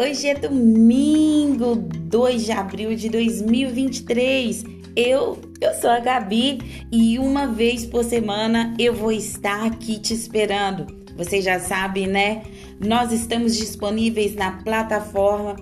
[0.00, 4.62] Hoje é domingo, 2 de abril de 2023.
[4.94, 10.14] Eu, eu sou a Gabi e uma vez por semana eu vou estar aqui te
[10.14, 10.86] esperando.
[11.16, 12.44] Você já sabe, né?
[12.78, 15.56] Nós estamos disponíveis na plataforma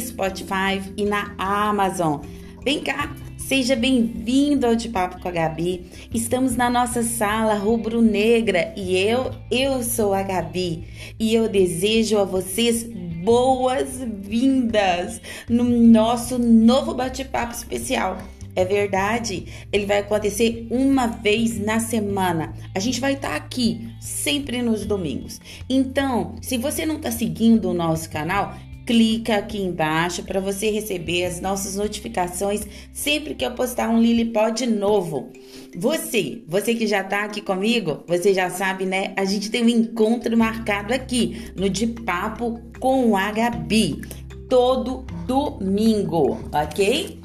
[0.00, 2.22] Spotify e na Amazon.
[2.64, 5.84] Vem cá, Seja bem-vindo ao De Papo com a Gabi.
[6.14, 10.84] Estamos na nossa sala rubro-negra e eu, eu sou a Gabi
[11.20, 12.88] e eu desejo a vocês
[13.22, 18.18] boas-vindas no nosso novo bate-papo especial.
[18.54, 22.52] É verdade, ele vai acontecer uma vez na semana.
[22.74, 25.40] A gente vai estar aqui sempre nos domingos.
[25.70, 28.54] Então, se você não está seguindo o nosso canal,
[28.86, 34.66] clica aqui embaixo para você receber as nossas notificações sempre que eu postar um Lilipod
[34.66, 35.30] novo.
[35.76, 39.14] Você, você que já está aqui comigo, você já sabe, né?
[39.16, 44.02] A gente tem um encontro marcado aqui no De Papo com a Gabi,
[44.48, 47.22] todo domingo, ok?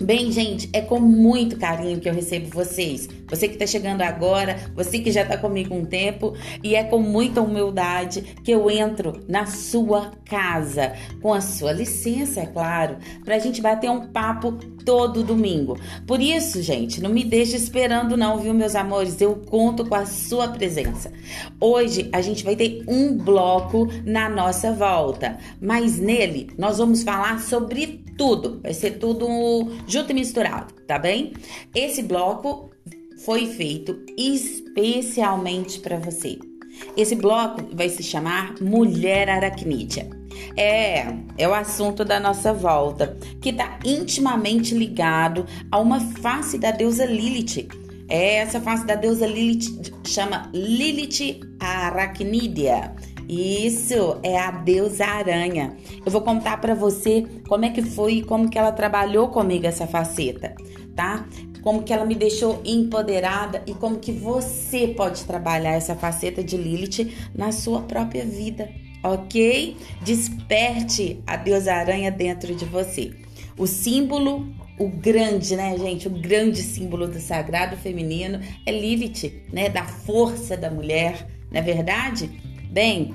[0.00, 3.06] Bem, gente, é com muito carinho que eu recebo vocês.
[3.30, 6.98] Você que está chegando agora, você que já está comigo um tempo, e é com
[6.98, 10.92] muita humildade que eu entro na sua casa,
[11.22, 14.52] com a sua licença, é claro, para a gente bater um papo
[14.84, 15.78] todo domingo.
[16.06, 19.20] Por isso, gente, não me deixe esperando, não, viu, meus amores?
[19.20, 21.12] Eu conto com a sua presença.
[21.60, 27.40] Hoje a gente vai ter um bloco na nossa volta, mas nele nós vamos falar
[27.40, 28.60] sobre tudo.
[28.62, 29.26] Vai ser tudo
[29.86, 31.32] junto e misturado, tá bem?
[31.74, 32.70] Esse bloco
[33.24, 36.38] foi feito especialmente para você.
[36.96, 40.08] Esse bloco vai se chamar Mulher Aracnídea.
[40.56, 46.70] É, é o assunto da nossa volta, que está intimamente ligado a uma face da
[46.70, 47.68] deusa Lilith.
[48.08, 52.94] É, essa face da deusa Lilith chama Lilith Aracnídea.
[53.28, 55.76] Isso é a deusa aranha.
[56.04, 59.66] Eu vou contar para você como é que foi e como que ela trabalhou comigo
[59.66, 60.54] essa faceta,
[60.96, 61.24] tá?
[61.62, 66.56] Como que ela me deixou empoderada e como que você pode trabalhar essa faceta de
[66.56, 68.70] Lilith na sua própria vida,
[69.02, 69.76] ok?
[70.02, 73.12] Desperte a deusa aranha dentro de você.
[73.58, 74.46] O símbolo
[74.80, 76.08] o grande, né, gente?
[76.08, 79.68] O grande símbolo do sagrado feminino é Lilith, né?
[79.68, 82.30] Da força da mulher, não é verdade?
[82.70, 83.14] Bem,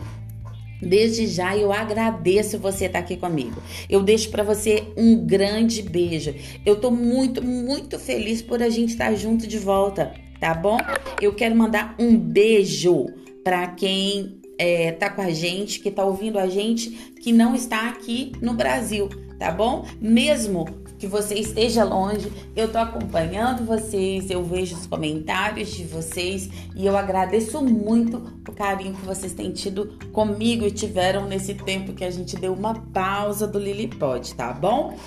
[0.82, 3.62] Desde já eu agradeço você estar aqui comigo.
[3.90, 6.34] Eu deixo para você um grande beijo.
[6.66, 10.78] Eu tô muito, muito feliz por a gente estar junto de volta, tá bom?
[11.22, 13.08] Eu quero mandar um beijo
[13.44, 16.90] para quem é, tá com a gente, que tá ouvindo a gente,
[17.22, 19.86] que não está aqui no Brasil, tá bom?
[20.02, 20.66] Mesmo
[21.06, 26.84] que você esteja longe, eu tô acompanhando vocês, eu vejo os comentários de vocês e
[26.84, 28.18] eu agradeço muito
[28.50, 32.54] o carinho que vocês têm tido comigo e tiveram nesse tempo que a gente deu
[32.54, 34.98] uma pausa do Lilipod, tá bom?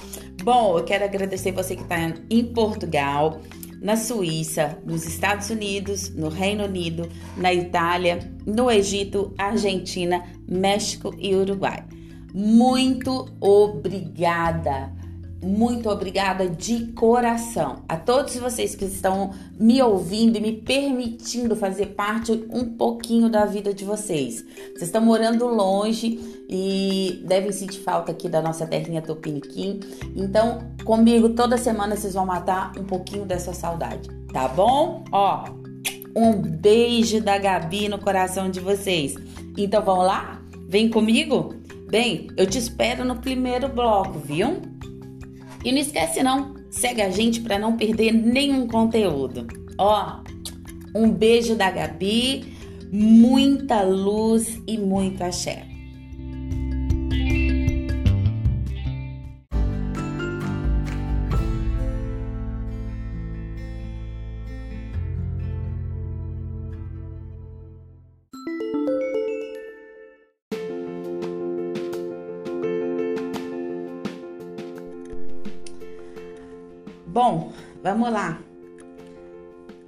[0.44, 1.96] Bom, eu quero agradecer você que está
[2.30, 3.40] em Portugal,
[3.82, 11.34] na Suíça, nos Estados Unidos, no Reino Unido, na Itália, no Egito, Argentina, México e
[11.34, 11.84] Uruguai.
[12.32, 14.96] Muito obrigada
[15.42, 21.86] muito obrigada de coração a todos vocês que estão me ouvindo e me permitindo fazer
[21.86, 24.44] parte um pouquinho da vida de vocês.
[24.72, 26.18] Vocês estão morando longe
[26.48, 29.78] e devem sentir falta aqui da nossa terrinha Tupiniquim.
[30.16, 35.04] Então, comigo toda semana vocês vão matar um pouquinho dessa saudade, tá bom?
[35.12, 35.44] Ó,
[36.16, 39.14] um beijo da Gabi no coração de vocês.
[39.56, 40.42] Então, vamos lá?
[40.68, 41.54] Vem comigo?
[41.88, 44.77] Bem, eu te espero no primeiro bloco, viu?
[45.64, 49.46] E não esquece não, segue a gente para não perder nenhum conteúdo.
[49.76, 50.20] Ó,
[50.94, 52.52] um beijo da Gabi,
[52.90, 55.67] muita luz e muito axé.
[77.98, 78.38] Vamos lá.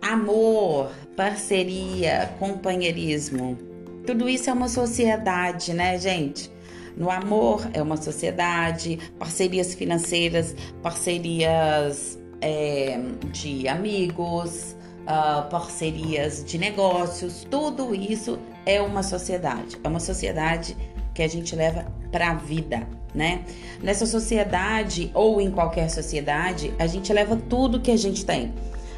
[0.02, 3.56] Amor, parceria, companheirismo.
[4.04, 6.50] Tudo isso é uma sociedade, né, gente?
[6.96, 12.98] No amor é uma sociedade, parcerias financeiras, parcerias é,
[13.30, 19.78] de amigos, uh, parcerias de negócios, tudo isso é uma sociedade.
[19.84, 20.76] É uma sociedade
[21.14, 23.44] que a gente leva para a vida, né?
[23.82, 28.52] Nessa sociedade ou em qualquer sociedade, a gente leva tudo que a gente tem.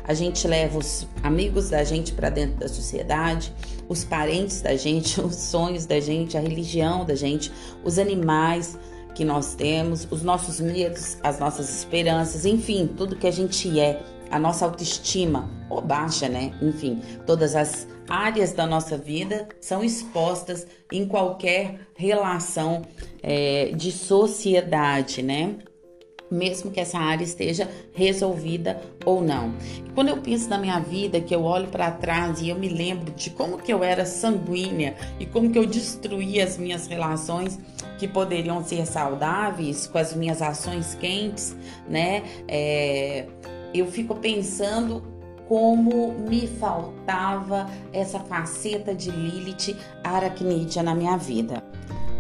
[0.04, 3.52] A gente leva os amigos da gente para dentro da sociedade,
[3.88, 7.52] os parentes da gente, os sonhos da gente, a religião da gente,
[7.84, 8.76] os animais
[9.14, 14.02] que nós temos, os nossos medos, as nossas esperanças, enfim, tudo que a gente é,
[14.30, 16.52] a nossa autoestima, ou baixa, né?
[16.62, 22.82] Enfim, todas as áreas da nossa vida são expostas em qualquer relação
[23.22, 25.56] é, de sociedade, né?
[26.32, 29.52] mesmo que essa área esteja resolvida ou não.
[29.94, 33.12] quando eu penso na minha vida, que eu olho para trás e eu me lembro
[33.12, 37.58] de como que eu era sanguínea e como que eu destruía as minhas relações
[37.98, 41.54] que poderiam ser saudáveis com as minhas ações quentes,
[41.86, 42.22] né?
[42.48, 43.26] É,
[43.74, 45.02] eu fico pensando
[45.46, 51.62] como me faltava essa faceta de Lilith aracnídea na minha vida.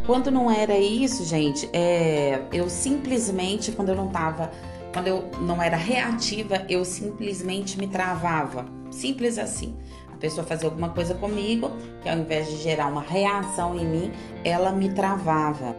[0.06, 4.50] Quando não era isso, gente, é, eu simplesmente, quando eu não tava,
[4.92, 8.66] quando eu não era reativa, eu simplesmente me travava.
[8.90, 9.76] Simples assim.
[10.12, 11.70] A pessoa fazia alguma coisa comigo,
[12.02, 14.12] que ao invés de gerar uma reação em mim,
[14.44, 15.76] ela me travava.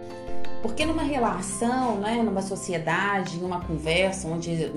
[0.61, 4.71] Porque numa relação, né, numa sociedade, em uma conversa onde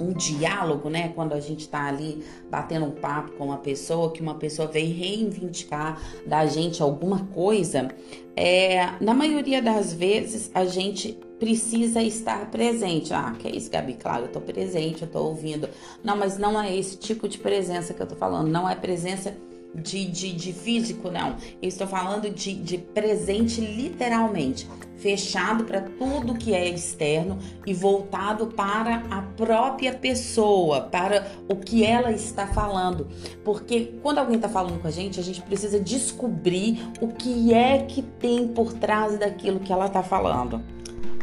[0.00, 1.08] um diálogo, né?
[1.14, 4.86] Quando a gente tá ali batendo um papo com uma pessoa, que uma pessoa vem
[4.86, 7.88] reivindicar da gente alguma coisa,
[8.34, 13.12] é, na maioria das vezes a gente precisa estar presente.
[13.12, 13.94] Ah, que é isso, Gabi?
[13.94, 15.68] Claro, eu tô presente, eu tô ouvindo.
[16.02, 19.36] Não, mas não é esse tipo de presença que eu tô falando, não é presença
[19.82, 21.36] de, de, de físico, não.
[21.60, 28.48] Eu estou falando de, de presente literalmente, fechado para tudo que é externo e voltado
[28.48, 33.06] para a própria pessoa, para o que ela está falando.
[33.44, 37.78] Porque quando alguém está falando com a gente, a gente precisa descobrir o que é
[37.82, 40.75] que tem por trás daquilo que ela está falando.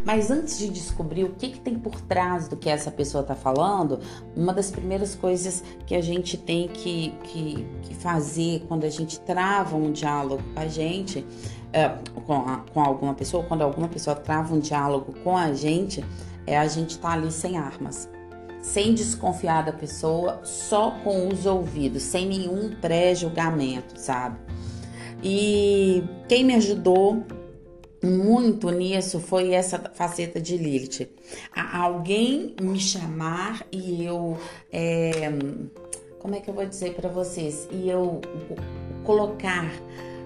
[0.06, 3.36] Mas antes de descobrir o que, que tem por trás do que essa pessoa está
[3.36, 4.00] falando,
[4.36, 9.20] uma das primeiras coisas que a gente tem que, que, que fazer quando a gente
[9.22, 11.26] trava um diálogo com a gente,
[11.72, 11.90] é,
[12.26, 16.04] com, a, com alguma pessoa, quando alguma pessoa trava um diálogo com a gente,
[16.46, 18.10] é a gente estar tá ali sem armas
[18.64, 24.38] sem desconfiar da pessoa, só com os ouvidos, sem nenhum pré-julgamento, sabe?
[25.22, 27.26] E quem me ajudou
[28.04, 31.10] muito nisso foi essa faceta de Lilith.
[31.56, 34.38] Alguém me chamar e eu.
[34.72, 35.32] É,
[36.20, 37.68] como é que eu vou dizer para vocês?
[37.72, 38.22] E eu
[39.04, 39.70] colocar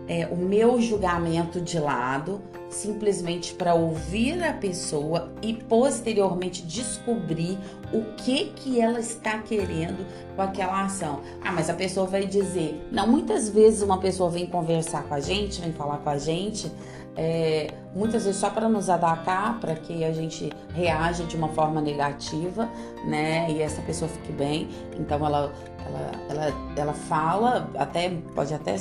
[0.08, 7.58] é, o meu julgamento de lado, simplesmente para ouvir a pessoa e posteriormente descobrir
[7.92, 11.22] o que que ela está querendo com aquela ação.
[11.44, 15.20] Ah, mas a pessoa vai dizer, não, muitas vezes uma pessoa vem conversar com a
[15.20, 16.72] gente, vem falar com a gente,
[17.18, 21.82] é, muitas vezes só para nos adacar, para que a gente reaja de uma forma
[21.82, 22.70] negativa,
[23.04, 23.50] né?
[23.50, 24.70] E essa pessoa fique bem.
[25.00, 25.52] Então ela,
[25.84, 28.78] ela, ela, ela fala, até pode até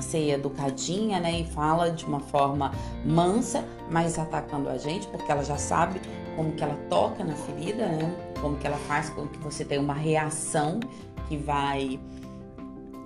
[0.00, 1.40] ser educadinha, né?
[1.40, 2.72] E fala de uma forma
[3.04, 6.00] mansa, mas atacando a gente, porque ela já sabe
[6.34, 8.12] como que ela toca na ferida, né?
[8.40, 10.80] Como que ela faz com que você tenha uma reação
[11.28, 12.00] que vai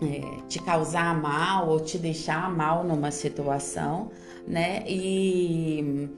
[0.03, 4.11] é, te causar mal ou te deixar mal numa situação
[4.47, 4.83] né?
[4.87, 6.09] E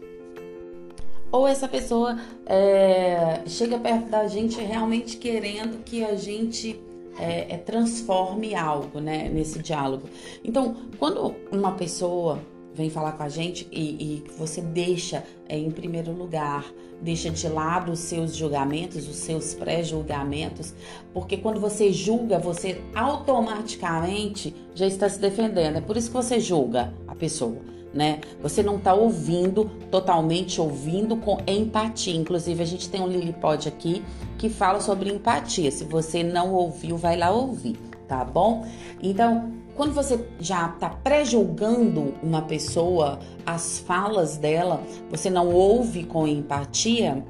[1.30, 6.80] ou essa pessoa é, chega perto da gente realmente querendo que a gente
[7.18, 9.28] é, é, transforme algo, né?
[9.28, 10.08] Nesse diálogo.
[10.44, 12.40] Então, quando uma pessoa
[12.75, 16.64] vem falar com a gente e, e você deixa é, em primeiro lugar,
[17.00, 20.75] deixa de lado os seus julgamentos, os seus pré-julgamentos,
[21.12, 25.76] porque quando você julga, você automaticamente já está se defendendo.
[25.76, 28.21] É por isso que você julga a pessoa né?
[28.43, 32.14] Você não está ouvindo, totalmente ouvindo com empatia.
[32.14, 34.02] Inclusive, a gente tem um Lilipod aqui
[34.37, 35.71] que fala sobre empatia.
[35.71, 37.76] Se você não ouviu, vai lá ouvir,
[38.09, 38.66] tá bom?
[39.00, 46.26] Então, quando você já está pré-julgando uma pessoa, as falas dela, você não ouve com
[46.28, 47.25] empatia,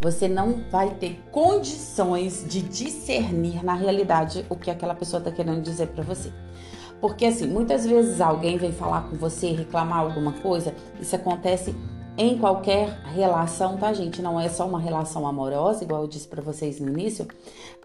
[0.00, 5.62] você não vai ter condições de discernir na realidade o que aquela pessoa está querendo
[5.62, 6.32] dizer para você.
[7.00, 11.74] Porque assim, muitas vezes alguém vem falar com você, reclamar alguma coisa, isso acontece
[12.16, 14.20] em qualquer relação, tá, gente?
[14.20, 17.26] Não é só uma relação amorosa, igual eu disse para vocês no início,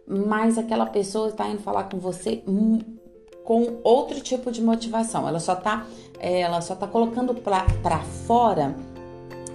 [0.06, 2.44] mas aquela pessoa está indo falar com você
[3.46, 5.28] com outro tipo de motivação.
[5.28, 5.86] Ela só tá,
[6.20, 8.76] ela só tá colocando para fora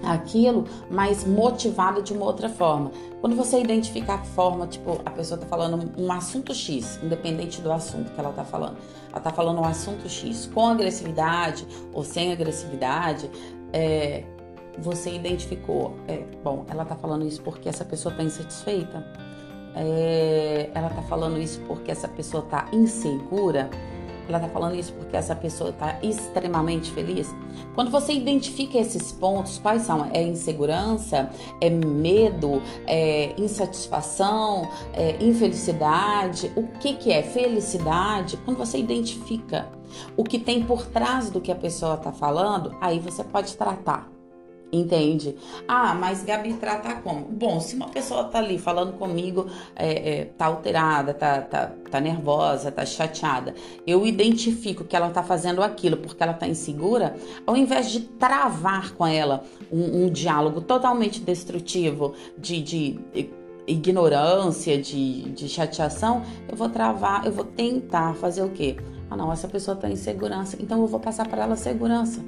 [0.03, 2.91] aquilo, mas motivada de uma outra forma.
[3.19, 7.71] Quando você identificar a forma, tipo, a pessoa tá falando um assunto X, independente do
[7.71, 8.77] assunto que ela tá falando.
[9.11, 13.29] Ela tá falando um assunto X com agressividade ou sem agressividade,
[13.71, 14.23] é,
[14.79, 19.05] você identificou, é, bom, ela tá falando isso porque essa pessoa tá insatisfeita.
[19.75, 23.69] É, ela tá falando isso porque essa pessoa tá insegura?
[24.27, 27.33] Ela tá falando isso porque essa pessoa tá extremamente feliz?
[27.75, 30.09] Quando você identifica esses pontos, quais são?
[30.13, 31.29] É insegurança?
[31.59, 32.61] É medo?
[32.87, 34.69] É insatisfação?
[34.93, 36.51] É infelicidade?
[36.55, 38.37] O que que é felicidade?
[38.37, 39.67] Quando você identifica
[40.15, 44.09] o que tem por trás do que a pessoa tá falando, aí você pode tratar.
[44.71, 45.35] Entende?
[45.67, 47.25] Ah, mas Gabi trata como?
[47.25, 51.99] Bom, se uma pessoa tá ali falando comigo, é, é, tá alterada, tá, tá, tá
[51.99, 53.53] nervosa, tá chateada,
[53.85, 58.93] eu identifico que ela tá fazendo aquilo porque ela tá insegura, ao invés de travar
[58.93, 62.99] com ela um, um diálogo totalmente destrutivo, de, de
[63.67, 68.77] ignorância, de, de chateação, eu vou travar, eu vou tentar fazer o quê?
[69.09, 72.21] Ah, não, essa pessoa tá em segurança, então eu vou passar para ela segurança.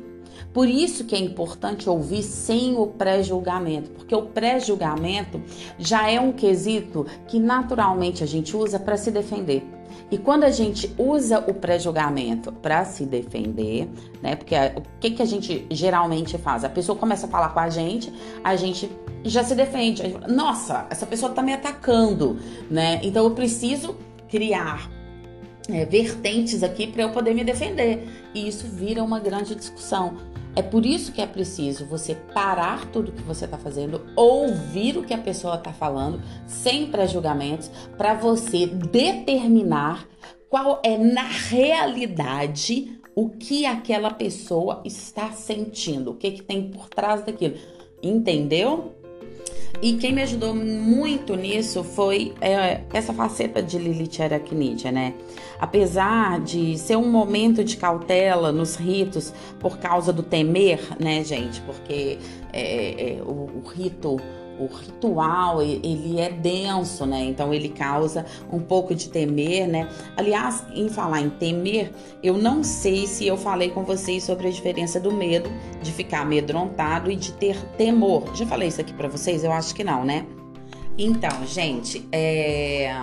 [0.52, 5.42] Por isso que é importante ouvir sem o pré-julgamento, porque o pré-julgamento
[5.78, 9.64] já é um quesito que naturalmente a gente usa para se defender.
[10.12, 13.90] E quando a gente usa o pré-julgamento para se defender,
[14.22, 14.36] né?
[14.36, 16.64] Porque o que, que a gente geralmente faz?
[16.64, 18.92] A pessoa começa a falar com a gente, a gente
[19.24, 20.08] já se defende.
[20.12, 22.38] Fala, Nossa, essa pessoa está me atacando,
[22.70, 23.00] né?
[23.04, 23.96] Então eu preciso
[24.30, 24.90] criar
[25.70, 28.08] é, vertentes aqui para eu poder me defender.
[28.34, 30.18] E isso vira uma grande discussão.
[30.56, 35.04] É por isso que é preciso você parar tudo que você está fazendo, ouvir o
[35.04, 40.08] que a pessoa está falando, sem pré-julgamentos, para você determinar
[40.50, 46.88] qual é na realidade o que aquela pessoa está sentindo, o que, que tem por
[46.88, 47.56] trás daquilo.
[48.02, 48.94] Entendeu?
[49.82, 55.14] E quem me ajudou muito nisso foi é, essa faceta de Lilith Aracnídea, né?
[55.60, 61.60] Apesar de ser um momento de cautela nos ritos por causa do temer, né, gente?
[61.62, 62.18] Porque
[62.54, 64.18] é, é, o, o rito
[64.60, 67.24] o ritual ele é denso, né?
[67.24, 69.90] Então ele causa um pouco de temer, né?
[70.16, 71.92] Aliás, em falar em temer,
[72.22, 75.50] eu não sei se eu falei com vocês sobre a diferença do medo,
[75.82, 78.24] de ficar amedrontado e de ter temor.
[78.36, 79.44] Já falei isso aqui para vocês?
[79.44, 80.26] Eu acho que não, né?
[80.98, 82.96] Então, gente, é...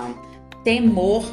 [0.62, 1.24] temor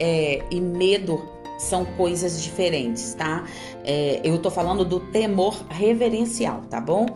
[0.00, 0.42] é...
[0.50, 1.22] e medo
[1.58, 3.44] são coisas diferentes, tá?
[3.84, 4.20] É...
[4.24, 7.06] eu tô falando do temor reverencial, tá bom?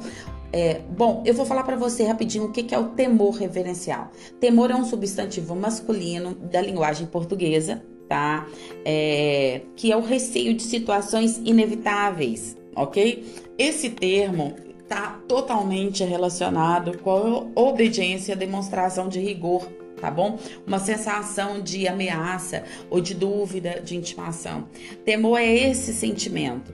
[0.52, 4.10] É, bom, eu vou falar para você rapidinho o que, que é o temor reverencial.
[4.40, 8.46] Temor é um substantivo masculino da linguagem portuguesa, tá?
[8.84, 13.24] É, que é o receio de situações inevitáveis, ok?
[13.58, 17.10] Esse termo está totalmente relacionado com
[17.56, 19.66] a obediência e demonstração de rigor
[20.00, 20.38] tá bom?
[20.66, 24.68] Uma sensação de ameaça ou de dúvida, de intimação.
[25.06, 26.72] Temor é esse sentimento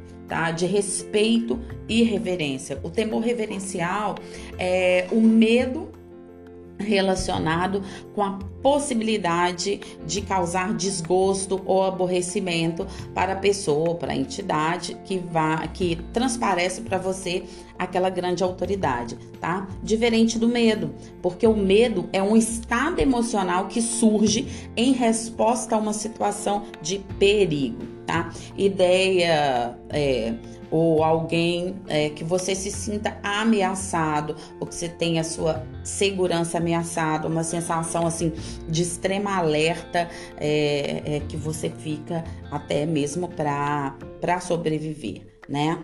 [0.57, 1.59] De respeito
[1.89, 2.81] e reverência.
[2.83, 4.17] O temor reverencial
[4.59, 5.91] é o medo
[6.83, 7.83] relacionado
[8.15, 15.19] com a possibilidade de causar desgosto ou aborrecimento para a pessoa, para a entidade que
[15.19, 17.45] vá que transparece para você
[17.79, 19.69] aquela grande autoridade, tá?
[19.83, 25.79] Diferente do medo, porque o medo é um estado emocional que surge em resposta a
[25.79, 28.31] uma situação de perigo, tá?
[28.57, 30.35] Ideia é,
[30.73, 36.57] ou alguém é, que você se sinta ameaçado, ou que você tenha a sua segurança
[36.57, 38.33] ameaçada, uma sensação assim
[38.67, 45.79] de extrema alerta é, é, que você fica até mesmo para sobreviver, né?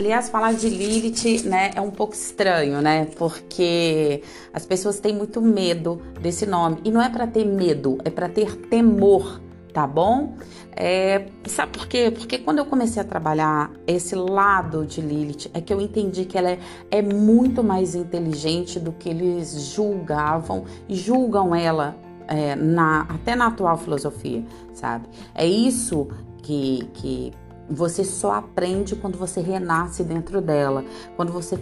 [0.00, 3.04] Aliás, falar de Lilith, né, é um pouco estranho, né?
[3.18, 6.78] Porque as pessoas têm muito medo desse nome.
[6.82, 9.42] E não é para ter medo, é para ter temor,
[9.74, 10.36] tá bom?
[10.74, 12.10] É, sabe por quê?
[12.10, 16.38] Porque quando eu comecei a trabalhar esse lado de Lilith, é que eu entendi que
[16.38, 16.58] ela é,
[16.90, 21.94] é muito mais inteligente do que eles julgavam e julgam ela
[22.26, 24.42] é, na, até na atual filosofia,
[24.72, 25.06] sabe?
[25.34, 26.08] É isso
[26.42, 27.32] que, que
[27.70, 30.84] você só aprende quando você renasce dentro dela,
[31.16, 31.56] quando você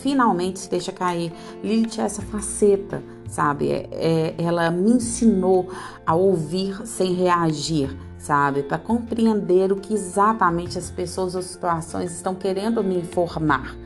[0.00, 1.30] finalmente se deixa cair.
[1.62, 3.70] Lilith é essa faceta, sabe?
[3.70, 5.68] É, é, ela me ensinou
[6.06, 8.62] a ouvir sem reagir, sabe?
[8.62, 13.76] Para compreender o que exatamente as pessoas ou situações estão querendo me informar,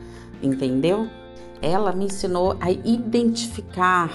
[0.41, 1.07] entendeu?
[1.61, 4.11] Ela me ensinou a identificar,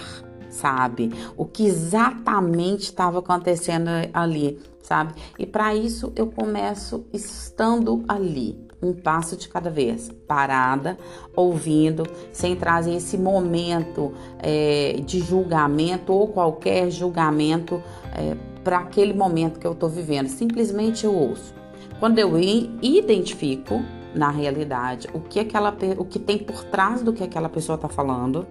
[0.48, 1.12] sabe?
[1.36, 4.58] O que exatamente estava acontecendo ali
[4.92, 5.14] sabe?
[5.38, 10.98] E para isso eu começo estando ali, um passo de cada vez, parada,
[11.34, 17.82] ouvindo, sem trazer esse momento é, de julgamento ou qualquer julgamento
[18.14, 20.28] é, para aquele momento que eu estou vivendo.
[20.28, 21.54] Simplesmente eu ouço.
[21.98, 23.82] Quando eu identifico,
[24.14, 27.88] na realidade o que aquela o que tem por trás do que aquela pessoa está
[27.88, 28.46] falando.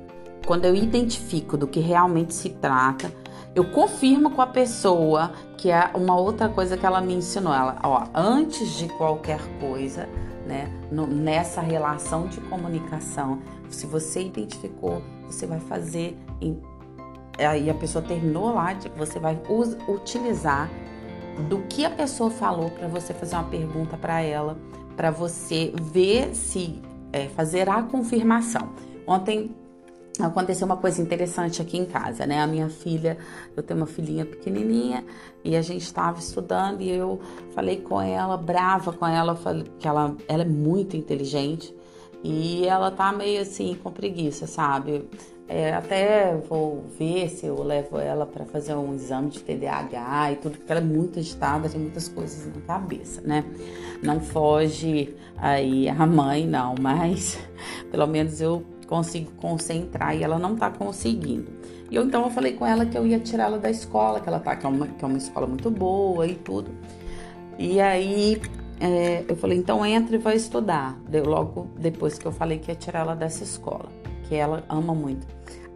[0.46, 3.12] Quando eu identifico do que realmente se trata,
[3.54, 7.54] eu confirmo com a pessoa que é uma outra coisa que ela me ensinou.
[7.54, 10.08] Ela, ó, antes de qualquer coisa,
[10.46, 16.60] né, no, nessa relação de comunicação, se você identificou, você vai fazer em,
[17.38, 20.70] aí a pessoa terminou lá, você vai us, utilizar
[21.50, 24.58] do que a pessoa falou para você fazer uma pergunta para ela,
[24.96, 26.82] para você ver se
[27.12, 28.70] é, fazer a confirmação.
[29.06, 29.56] Ontem
[30.28, 32.42] aconteceu uma coisa interessante aqui em casa, né?
[32.42, 33.18] A minha filha,
[33.56, 35.04] eu tenho uma filhinha pequenininha
[35.44, 37.20] e a gente estava estudando e eu
[37.54, 41.76] falei com ela, brava com ela, falei que ela, ela é muito inteligente
[42.24, 45.08] e ela tá meio assim com preguiça, sabe?
[45.48, 50.36] É, até vou ver se eu levo ela para fazer um exame de TDAH e
[50.38, 53.44] tudo, porque ela é muito agitada, tem muitas coisas na cabeça, né?
[54.02, 57.38] Não foge aí a mãe, não, mas
[57.92, 61.50] pelo menos eu consigo concentrar e ela não tá conseguindo.
[61.90, 64.38] E eu então eu falei com ela que eu ia tirá-la da escola, que ela
[64.38, 66.70] tá, que é uma, que é uma escola muito boa e tudo.
[67.58, 68.42] E aí
[68.82, 71.00] é, eu falei, então entra e vai estudar.
[71.08, 73.88] Deu logo depois que eu falei que ia tirar ela dessa escola,
[74.28, 75.26] que ela ama muito.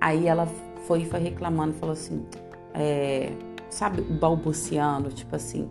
[0.02, 0.46] Aí ela
[0.86, 2.26] foi foi reclamando, falou assim,
[2.74, 3.32] é,
[3.70, 5.70] sabe, balbuciando, tipo assim,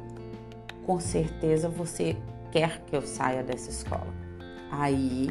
[0.86, 2.16] com certeza você
[2.50, 4.14] quer que eu saia dessa escola.
[4.70, 5.28] Aí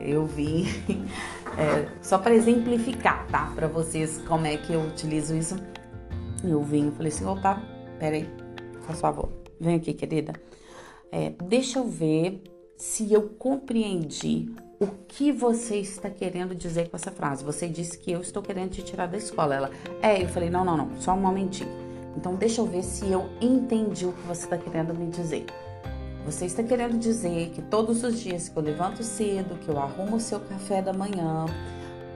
[0.00, 0.66] eu vim,
[1.58, 3.52] é, só para exemplificar, tá?
[3.54, 5.56] Para vocês como é que eu utilizo isso.
[6.44, 7.62] Eu vim e falei assim: opa,
[7.98, 8.28] peraí,
[8.86, 9.28] por favor,
[9.60, 10.32] vem aqui, querida.
[11.10, 12.42] É, deixa eu ver
[12.76, 17.44] se eu compreendi o que você está querendo dizer com essa frase?
[17.44, 19.54] Você disse que eu estou querendo te tirar da escola.
[19.54, 19.70] Ela,
[20.02, 21.70] é, eu falei, não, não, não, só um momentinho.
[22.16, 25.46] Então deixa eu ver se eu entendi o que você está querendo me dizer.
[26.24, 30.16] Você está querendo dizer que todos os dias que eu levanto cedo, que eu arrumo
[30.16, 31.46] o seu café da manhã,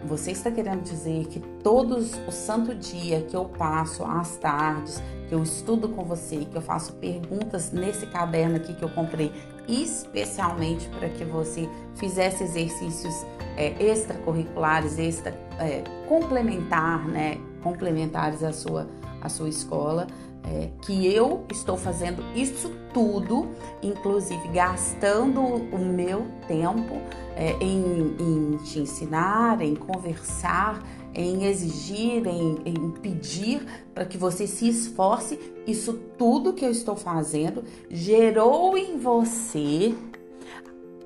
[0.05, 5.35] você está querendo dizer que todos o santo dia que eu passo às tardes, que
[5.35, 9.33] eu estudo com você, que eu faço perguntas nesse caderno aqui que eu comprei
[9.69, 18.87] especialmente para que você fizesse exercícios é, extracurriculares, extra, é, complementar, né, complementares à sua,
[19.21, 20.07] à sua escola,
[20.47, 23.49] é, que eu estou fazendo isso tudo,
[23.83, 27.01] inclusive gastando o meu tempo
[27.35, 30.83] é, em, em te ensinar, em conversar,
[31.15, 35.39] em exigir, em, em pedir para que você se esforce.
[35.67, 39.95] Isso tudo que eu estou fazendo gerou em você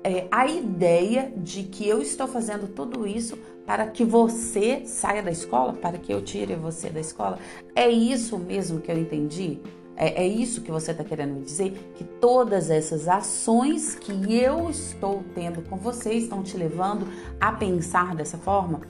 [0.03, 3.37] é, a ideia de que eu estou fazendo tudo isso
[3.71, 7.39] para que você saia da escola, para que eu tire você da escola.
[7.73, 9.61] É isso mesmo que eu entendi?
[9.95, 11.93] É, é isso que você está querendo me dizer?
[11.95, 17.07] Que todas essas ações que eu estou tendo com você estão te levando
[17.39, 18.81] a pensar dessa forma?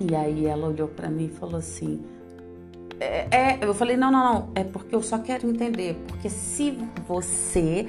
[0.00, 2.02] E aí ela olhou para mim e falou assim:
[2.98, 6.78] é, é, eu falei, não, não, não, é porque eu só quero entender, porque se
[7.06, 7.86] você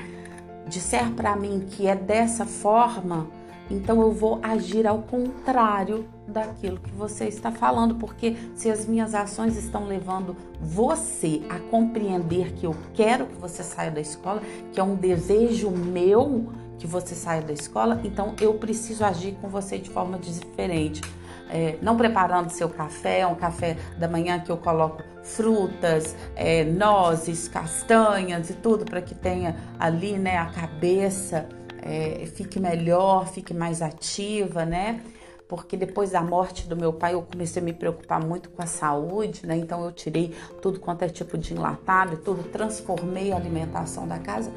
[0.68, 3.30] disser para mim que é dessa forma,
[3.70, 9.14] então eu vou agir ao contrário daquilo que você está falando, porque se as minhas
[9.14, 14.80] ações estão levando você a compreender que eu quero que você saia da escola, que
[14.80, 19.78] é um desejo meu que você saia da escola, então eu preciso agir com você
[19.78, 21.02] de forma diferente.
[21.50, 27.48] É, não preparando seu café, um café da manhã que eu coloco frutas, é, nozes,
[27.48, 31.48] castanhas e tudo para que tenha ali, né, a cabeça
[31.86, 35.02] é, fique melhor, fique mais ativa, né?
[35.48, 38.66] Porque depois da morte do meu pai eu comecei a me preocupar muito com a
[38.66, 39.58] saúde, né?
[39.58, 44.50] Então eu tirei tudo quanto é tipo de enlatado tudo, transformei a alimentação da casa.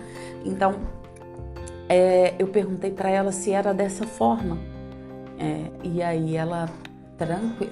[0.44, 0.76] Então
[1.88, 4.56] é, eu perguntei para ela se era dessa forma.
[5.38, 6.68] É, e aí ela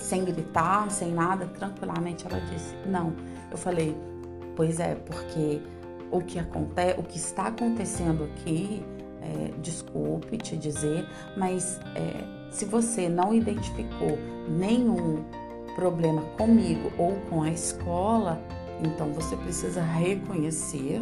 [0.00, 3.14] sem gritar, sem nada, tranquilamente ela disse: "Não".
[3.50, 3.96] Eu falei:
[4.56, 5.60] "Pois é, porque
[6.10, 8.84] o que acontece, o que está acontecendo aqui,
[9.24, 11.06] é, desculpe te dizer,
[11.36, 15.24] mas é, se você não identificou nenhum
[15.74, 18.40] problema comigo ou com a escola,
[18.82, 21.00] então você precisa reconhecer,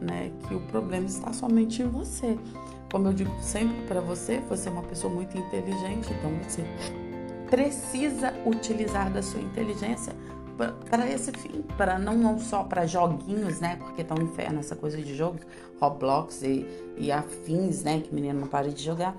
[0.00, 2.38] né, que o problema está somente em você.
[2.90, 6.64] Como eu digo sempre para você, você é uma pessoa muito inteligente, então você
[7.50, 10.14] precisa utilizar da sua inteligência
[10.56, 13.76] para esse fim, para não, só para joguinhos, né?
[13.76, 15.42] Porque tá um inferno essa coisa de jogos,
[15.80, 16.66] Roblox e,
[16.96, 18.00] e afins, né?
[18.00, 19.16] Que menino não para de jogar,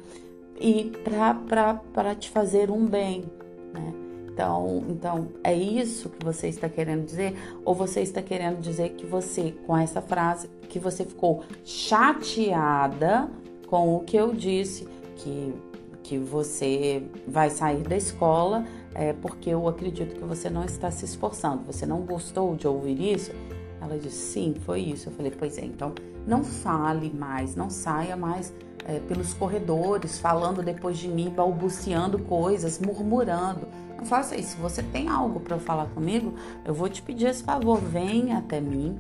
[0.60, 3.26] e para te fazer um bem,
[3.73, 3.93] né?
[4.38, 7.36] Então, então, é isso que você está querendo dizer?
[7.65, 13.28] Ou você está querendo dizer que você, com essa frase, que você ficou chateada
[13.65, 15.56] com o que eu disse, que,
[16.04, 18.63] que você vai sair da escola
[18.98, 21.62] é, porque eu acredito que você não está se esforçando.
[21.68, 23.32] Você não gostou de ouvir isso?
[23.80, 25.10] Ela disse, sim, foi isso.
[25.10, 25.94] Eu falei, pois é, então
[26.26, 28.52] não fale mais, não saia mais
[28.86, 33.68] é, pelos corredores, falando depois de mim, balbuciando coisas, murmurando.
[33.96, 34.56] Não faça isso.
[34.56, 36.34] Se você tem algo para falar comigo,
[36.66, 38.98] eu vou te pedir esse favor, venha até mim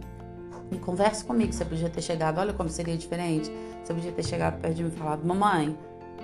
[0.71, 1.51] e converse comigo.
[1.51, 3.51] Você podia ter chegado, olha como seria diferente.
[3.83, 5.75] Você podia ter chegado perto de mim e falado, mamãe,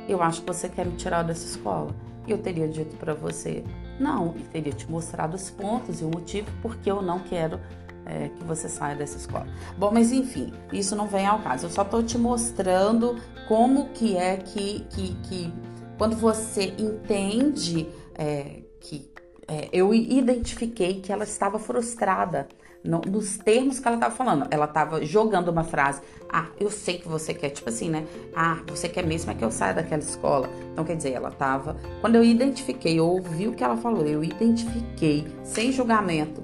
[0.08, 1.90] eu acho que você quer me tirar dessa escola.
[2.28, 3.64] Eu teria dito para você,
[4.00, 7.60] não, e teria te mostrado os pontos e o motivo porque eu não quero
[8.06, 9.48] é, que você saia dessa escola.
[9.78, 11.66] Bom, mas enfim, isso não vem ao caso.
[11.66, 15.54] Eu só estou te mostrando como que é que, que, que
[15.98, 19.12] quando você entende é, que
[19.48, 22.48] é, eu identifiquei que ela estava frustrada
[22.84, 24.48] no, nos termos que ela estava falando.
[24.52, 26.02] Ela estava jogando uma frase.
[26.30, 28.06] Ah, eu sei que você quer, tipo assim, né?
[28.36, 30.50] Ah, você quer mesmo é que eu saia daquela escola.
[30.72, 31.78] Então, quer dizer, ela estava.
[32.02, 36.44] Quando eu identifiquei, eu ouvi o que ela falou, eu identifiquei, sem julgamento,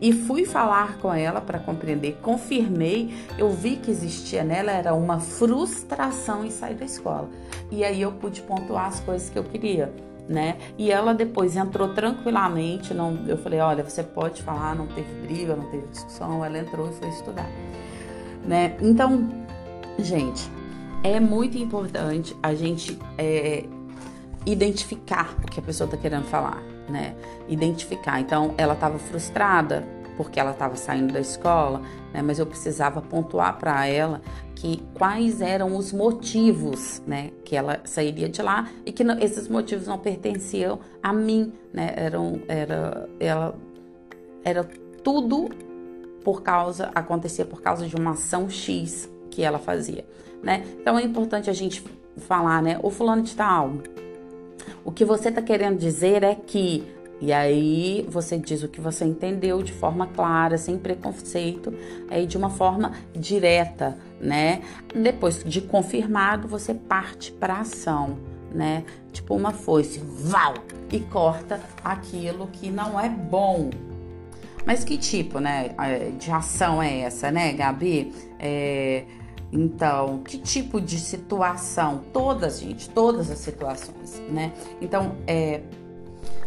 [0.00, 5.20] e fui falar com ela para compreender, confirmei, eu vi que existia nela era uma
[5.20, 7.30] frustração em sair da escola.
[7.70, 9.92] E aí eu pude pontuar as coisas que eu queria
[10.28, 10.56] né?
[10.78, 15.56] E ela depois entrou tranquilamente, não, eu falei, olha, você pode falar, não teve briga,
[15.56, 17.48] não teve discussão, ela entrou e foi estudar,
[18.44, 18.76] né?
[18.80, 19.28] Então,
[19.98, 20.50] gente,
[21.02, 23.64] é muito importante a gente é,
[24.46, 27.14] identificar o que a pessoa está querendo falar, né?
[27.48, 28.20] Identificar.
[28.20, 29.84] Então, ela estava frustrada
[30.16, 32.22] porque ela estava saindo da escola, né?
[32.22, 34.20] Mas eu precisava pontuar para ela
[34.62, 39.48] que quais eram os motivos, né, que ela sairia de lá e que não, esses
[39.48, 43.54] motivos não pertenciam a mim, né, eram era ela
[44.44, 44.62] era
[45.02, 45.48] tudo
[46.22, 50.04] por causa acontecia por causa de uma ação X que ela fazia,
[50.40, 50.64] né?
[50.80, 51.82] Então é importante a gente
[52.18, 53.72] falar, né, o fulano de tal.
[54.84, 56.86] O que você está querendo dizer é que
[57.22, 61.72] e aí você diz o que você entendeu de forma clara, sem preconceito,
[62.10, 64.60] aí de uma forma direta, né?
[64.92, 68.18] Depois de confirmado, você parte para ação,
[68.52, 68.82] né?
[69.12, 70.54] Tipo uma foice, val,
[70.90, 73.70] e corta aquilo que não é bom.
[74.66, 78.12] Mas que tipo, né, é, de ação é essa, né, Gabi?
[78.40, 79.04] É,
[79.52, 82.02] então, que tipo de situação?
[82.12, 84.52] Todas, gente, todas as situações, né?
[84.80, 85.60] Então, é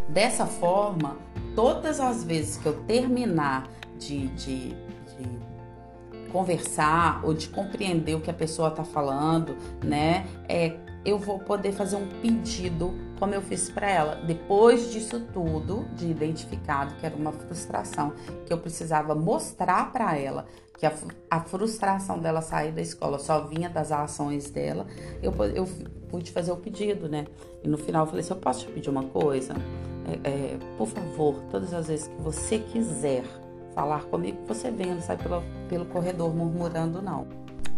[0.08, 1.18] Dessa forma,
[1.56, 8.30] todas as vezes que eu terminar de, de, de conversar ou de compreender o que
[8.30, 13.70] a pessoa está falando, né, é, eu vou poder fazer um pedido como eu fiz
[13.70, 14.16] para ela.
[14.16, 18.14] Depois disso tudo, de identificado que era uma frustração,
[18.46, 20.46] que eu precisava mostrar para ela
[20.78, 20.94] que a,
[21.30, 24.86] a, frustração dela sair da escola só vinha das ações dela,
[25.22, 25.66] eu, eu
[26.10, 27.26] pude fazer o pedido, né?
[27.64, 29.54] E no final eu falei assim: eu posso te pedir uma coisa?
[30.08, 33.24] É, é, por favor, todas as vezes que você quiser
[33.74, 37.28] falar comigo, você venha, não sai pelo, pelo corredor murmurando, não.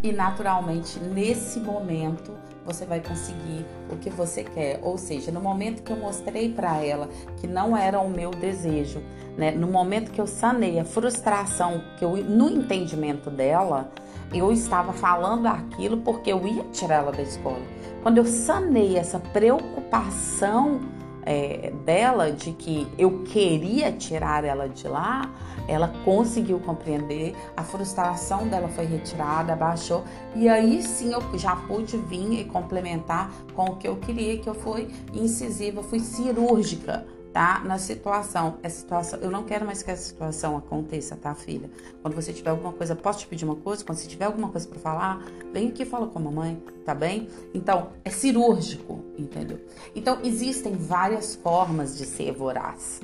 [0.03, 2.31] E naturalmente, nesse momento,
[2.67, 4.79] você vai conseguir o que você quer.
[4.83, 9.01] Ou seja, no momento que eu mostrei para ela que não era o meu desejo,
[9.37, 9.51] né?
[9.51, 13.89] No momento que eu sanei a frustração que eu no entendimento dela,
[14.33, 17.61] eu estava falando aquilo porque eu ia tirar ela da escola.
[18.03, 20.81] Quando eu sanei essa preocupação
[21.27, 25.29] é, dela de que eu queria tirar ela de lá,
[25.67, 31.97] ela conseguiu compreender, a frustração dela foi retirada, abaixou, e aí sim eu já pude
[31.97, 37.05] vir e complementar com o que eu queria, que eu fui incisiva, fui cirúrgica
[37.37, 37.61] tá?
[37.63, 41.69] Na situação, essa situação, eu não quero mais que essa situação aconteça, tá, filha?
[42.01, 43.85] Quando você tiver alguma coisa, posso te pedir uma coisa?
[43.85, 45.23] Quando você tiver alguma coisa para falar,
[45.53, 47.27] vem aqui e fala com a mamãe, tá bem?
[47.53, 49.59] Então, é cirúrgico, entendeu?
[49.95, 53.01] Então, existem várias formas de ser voraz,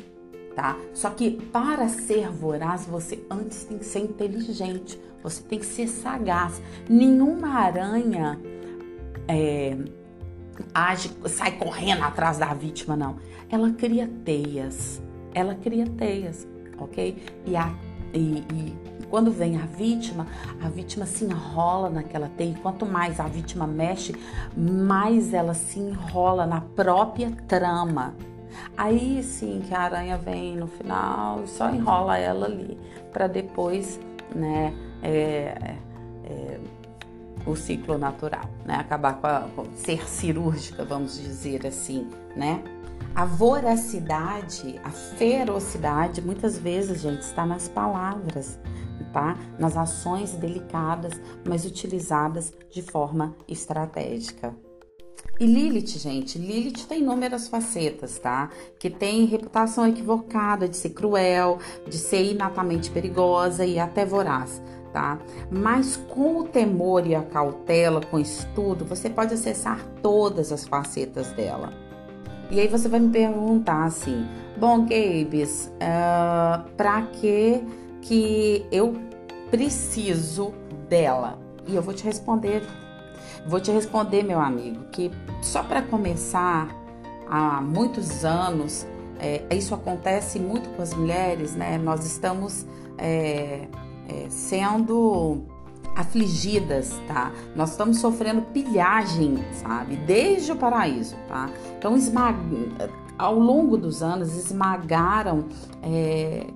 [0.56, 0.76] tá?
[0.96, 5.88] Só que para ser voraz, você antes tem que ser inteligente, você tem que ser
[5.88, 6.60] sagaz.
[6.90, 8.40] Nenhuma aranha
[9.28, 9.78] é,
[10.74, 15.00] age, sai correndo atrás da vítima, não ela cria teias.
[15.32, 16.48] Ela cria teias,
[16.80, 17.24] ok?
[17.46, 17.72] E, a,
[18.12, 18.78] e, e
[19.12, 20.26] quando vem a vítima,
[20.60, 22.50] a vítima se enrola naquela teia.
[22.50, 24.16] E quanto mais a vítima mexe,
[24.58, 28.16] mais ela se enrola na própria trama.
[28.76, 32.78] Aí sim que a aranha vem no final e só enrola ela ali
[33.12, 34.00] para depois,
[34.34, 35.76] né, é,
[36.26, 36.60] é,
[37.46, 42.64] o ciclo natural, né, acabar com, a, com ser cirúrgica, vamos dizer assim, né?
[43.16, 48.60] A voracidade, a ferocidade, muitas vezes, gente, está nas palavras.
[49.12, 49.38] tá?
[49.60, 51.14] Nas ações delicadas,
[51.48, 54.56] mas utilizadas de forma estratégica.
[55.40, 58.50] E Lilith, gente, Lilith tem inúmeras facetas, tá?
[58.80, 65.20] Que tem reputação equivocada de ser cruel, de ser inatamente perigosa e até voraz, tá?
[65.52, 71.32] Mas com o temor e a cautela, com estudo, você pode acessar todas as facetas
[71.32, 71.83] dela.
[72.52, 74.28] E aí você vai me perguntar assim,
[74.58, 77.64] bom, Gabes, uh, pra que
[78.02, 78.94] que eu
[79.50, 80.54] preciso
[80.90, 81.40] dela?
[81.66, 82.62] E eu vou te responder
[83.46, 86.70] Vou te responder, meu amigo, que só para começar,
[87.30, 88.88] há muitos anos,
[89.20, 91.78] é, isso acontece muito com as mulheres, né?
[91.78, 92.66] Nós estamos
[92.98, 93.68] é,
[94.08, 95.44] é, sendo
[95.96, 97.32] afligidas, tá?
[97.56, 99.96] Nós estamos sofrendo pilhagem, sabe?
[99.98, 101.50] Desde o paraíso, tá?
[101.78, 102.38] Então, esmag...
[103.18, 105.46] ao longo dos anos, esmagaram
[105.82, 106.48] é,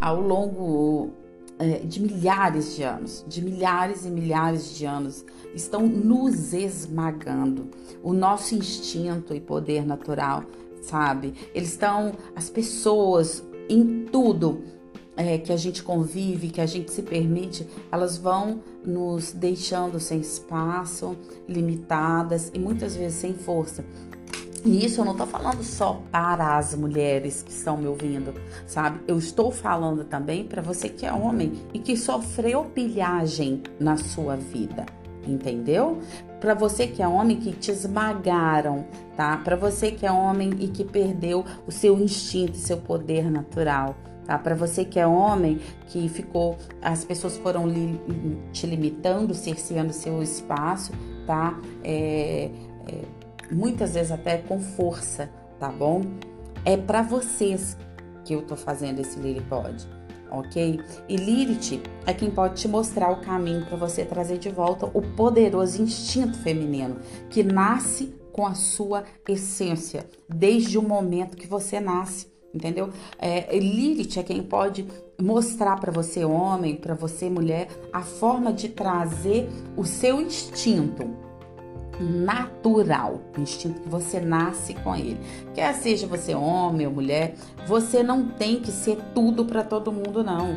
[0.00, 1.10] ao longo
[1.58, 7.68] é, de milhares de anos, de milhares e milhares de anos, estão nos esmagando.
[8.02, 10.44] O nosso instinto e poder natural,
[10.82, 11.34] sabe?
[11.54, 14.62] Eles estão, as pessoas, em tudo
[15.16, 20.20] é, que a gente convive, que a gente se permite, elas vão nos deixando sem
[20.20, 21.16] espaço,
[21.48, 23.84] limitadas e muitas vezes sem força.
[24.64, 28.34] E isso eu não estou falando só para as mulheres que estão me ouvindo,
[28.66, 29.00] sabe?
[29.08, 34.36] Eu estou falando também para você que é homem e que sofreu pilhagem na sua
[34.36, 34.84] vida,
[35.26, 35.98] entendeu?
[36.40, 38.84] Para você que é homem que te esmagaram,
[39.16, 39.38] tá?
[39.38, 43.96] Para você que é homem e que perdeu o seu instinto, seu poder natural.
[44.30, 44.38] Tá?
[44.38, 48.00] Para você que é homem, que ficou, as pessoas foram li,
[48.52, 50.92] te limitando, cerceando seu espaço,
[51.26, 51.58] tá?
[51.82, 52.48] É,
[52.86, 53.02] é,
[53.50, 56.02] muitas vezes até com força, tá bom?
[56.64, 57.76] É para vocês
[58.24, 59.84] que eu tô fazendo esse Lilipod,
[60.30, 60.80] ok?
[61.08, 65.02] E Lilith é quem pode te mostrar o caminho para você trazer de volta o
[65.02, 72.30] poderoso instinto feminino que nasce com a sua essência desde o momento que você nasce.
[72.52, 72.90] Entendeu?
[73.18, 74.86] É, Lilith é quem pode
[75.20, 81.08] mostrar para você, homem, para você, mulher, a forma de trazer o seu instinto,
[82.00, 85.20] natural, o instinto que você nasce com ele.
[85.54, 87.34] Quer seja você homem ou mulher,
[87.66, 90.56] você não tem que ser tudo para todo mundo não,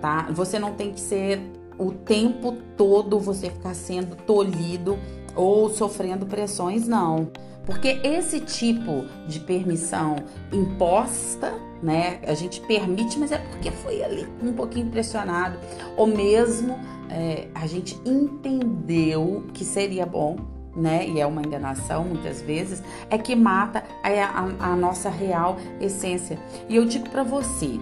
[0.00, 0.28] tá?
[0.30, 1.40] Você não tem que ser
[1.78, 4.98] o tempo todo você ficar sendo tolhido
[5.34, 7.30] ou sofrendo pressões, não.
[7.66, 10.16] Porque esse tipo de permissão
[10.52, 11.52] imposta,
[11.82, 12.20] né?
[12.24, 15.58] A gente permite, mas é porque foi ali um pouquinho pressionado,
[15.96, 16.78] ou mesmo
[17.10, 20.36] é, a gente entendeu que seria bom
[20.76, 21.08] né?
[21.08, 26.38] E é uma enganação muitas vezes, é que mata a, a, a nossa real essência.
[26.68, 27.80] E eu digo para você,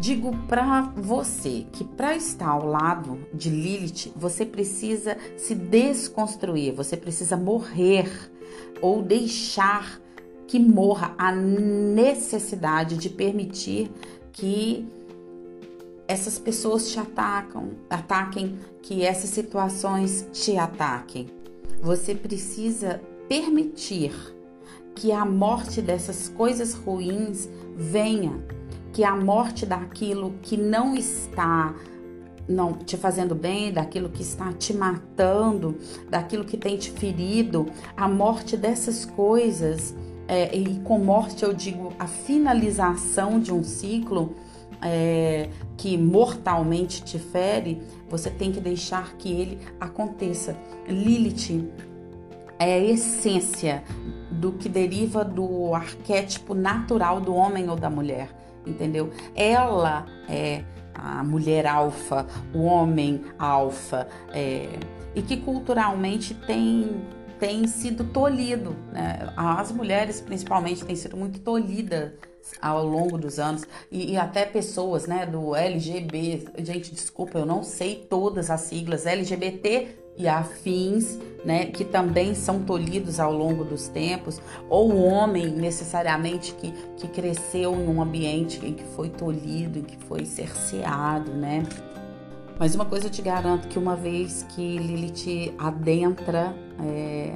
[0.00, 6.96] digo para você que para estar ao lado de Lilith, você precisa se desconstruir, você
[6.96, 8.10] precisa morrer
[8.80, 10.00] ou deixar
[10.46, 13.90] que morra a necessidade de permitir
[14.32, 14.86] que
[16.06, 21.28] essas pessoas te atacam, ataquem, que essas situações te ataquem.
[21.82, 24.12] Você precisa permitir
[24.94, 28.32] que a morte dessas coisas ruins venha,
[28.96, 31.74] que a morte daquilo que não está
[32.48, 35.76] não te fazendo bem, daquilo que está te matando,
[36.08, 39.94] daquilo que tem te ferido, a morte dessas coisas,
[40.26, 44.34] é, e com morte eu digo a finalização de um ciclo,
[44.80, 50.56] é, que mortalmente te fere, você tem que deixar que ele aconteça.
[50.88, 51.70] Lilith
[52.58, 53.84] é a essência
[54.30, 58.30] do que deriva do arquétipo natural do homem ou da mulher,
[58.66, 59.10] entendeu?
[59.34, 64.68] Ela é a mulher alfa, o homem alfa, é,
[65.14, 67.02] e que culturalmente tem
[67.38, 69.30] tem sido tolhido, né?
[69.36, 72.12] As mulheres principalmente têm sido muito tolhidas
[72.62, 77.62] ao longo dos anos e, e, até pessoas, né, do LGB, gente, desculpa, eu não
[77.62, 83.88] sei todas as siglas LGBT e afins, né, que também são tolhidos ao longo dos
[83.88, 89.78] tempos, ou o homem necessariamente que, que cresceu em um ambiente em que foi tolhido,
[89.78, 91.64] em que foi cerceado, né?
[92.58, 97.34] Mas uma coisa eu te garanto que uma vez que Lilith adentra é,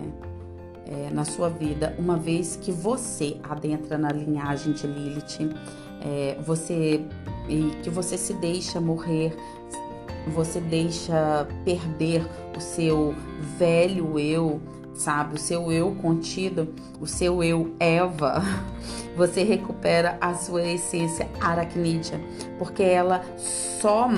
[0.86, 5.54] é, na sua vida, uma vez que você adentra na linhagem de Lilith,
[6.02, 7.04] é, você
[7.48, 9.36] e que você se deixa morrer,
[10.28, 13.14] você deixa perder o seu
[13.59, 14.61] velho eu,
[14.94, 15.35] sabe?
[15.35, 18.42] O seu eu contido, o seu eu Eva,
[19.16, 22.20] você recupera a sua essência aracnídea,
[22.59, 24.09] porque ela só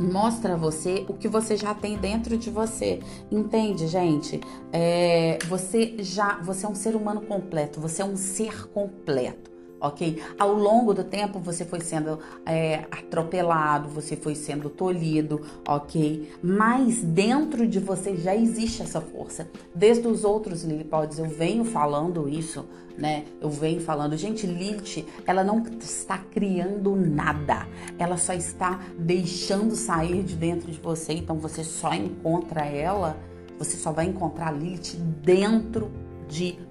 [0.00, 3.00] mostra a você o que você já tem dentro de você.
[3.30, 4.40] Entende, gente?
[4.72, 10.22] É, você já, você é um ser humano completo, você é um ser completo ok?
[10.38, 16.30] Ao longo do tempo você foi sendo é, atropelado, você foi sendo tolhido, ok?
[16.42, 19.48] Mas dentro de você já existe essa força.
[19.74, 22.64] Desde os outros Lilipods eu venho falando isso,
[22.98, 23.24] né?
[23.40, 27.66] Eu venho falando, gente, Lilith, ela não está criando nada,
[27.98, 31.12] ela só está deixando sair de dentro de você.
[31.12, 33.16] Então você só encontra ela,
[33.58, 35.90] você só vai encontrar Lilith dentro
[36.28, 36.67] de você,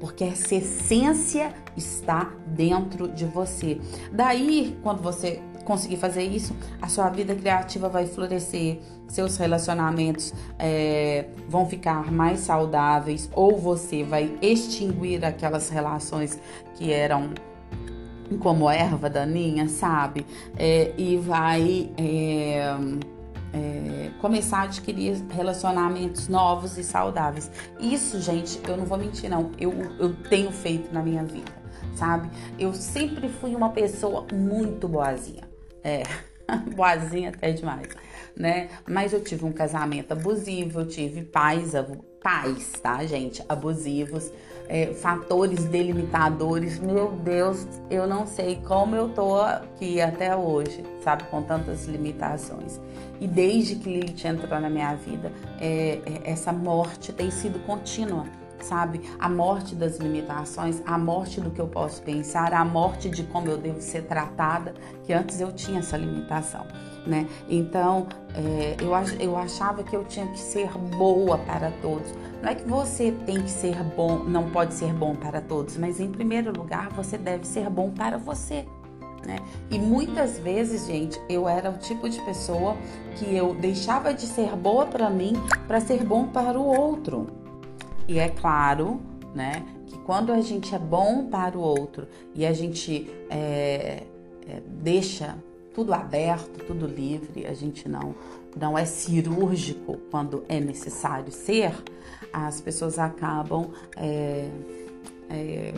[0.00, 3.80] porque essa essência está dentro de você.
[4.12, 11.26] Daí, quando você conseguir fazer isso, a sua vida criativa vai florescer, seus relacionamentos é,
[11.48, 16.38] vão ficar mais saudáveis, ou você vai extinguir aquelas relações
[16.74, 17.30] que eram
[18.40, 20.26] como erva daninha, sabe?
[20.56, 21.90] É, e vai.
[21.96, 22.76] É,
[23.52, 27.50] é, começar a adquirir relacionamentos novos e saudáveis.
[27.80, 29.50] Isso, gente, eu não vou mentir, não.
[29.58, 31.52] Eu, eu tenho feito na minha vida,
[31.94, 32.28] sabe?
[32.58, 35.48] Eu sempre fui uma pessoa muito boazinha.
[35.82, 36.02] É,
[36.74, 37.88] boazinha até demais,
[38.36, 38.68] né?
[38.88, 41.72] Mas eu tive um casamento abusivo, eu tive pais,
[42.22, 43.42] pais, tá, gente?
[43.48, 44.30] Abusivos
[44.68, 46.78] é, fatores delimitadores.
[46.78, 52.80] Meu Deus, eu não sei como eu tô aqui até hoje, sabe, com tantas limitações.
[53.20, 58.26] E desde que Lilith entrou na minha vida, é, é, essa morte tem sido contínua
[58.60, 59.00] sabe?
[59.18, 63.48] A morte das limitações, a morte do que eu posso pensar, a morte de como
[63.48, 66.66] eu devo ser tratada, que antes eu tinha essa limitação,
[67.06, 67.26] né?
[67.48, 72.12] Então, é, eu, eu achava que eu tinha que ser boa para todos.
[72.42, 76.00] Não é que você tem que ser bom, não pode ser bom para todos, mas
[76.00, 78.64] em primeiro lugar você deve ser bom para você.
[79.26, 79.38] Né?
[79.70, 82.76] E muitas vezes, gente, eu era o tipo de pessoa
[83.16, 85.34] que eu deixava de ser boa para mim
[85.66, 87.26] para ser bom para o outro.
[88.06, 89.00] E é claro,
[89.34, 94.04] né, que quando a gente é bom para o outro e a gente é,
[94.48, 95.36] é, deixa
[95.78, 98.12] tudo aberto, tudo livre, a gente não
[98.58, 101.72] não é cirúrgico quando é necessário ser,
[102.32, 104.50] as pessoas acabam é,
[105.30, 105.72] é,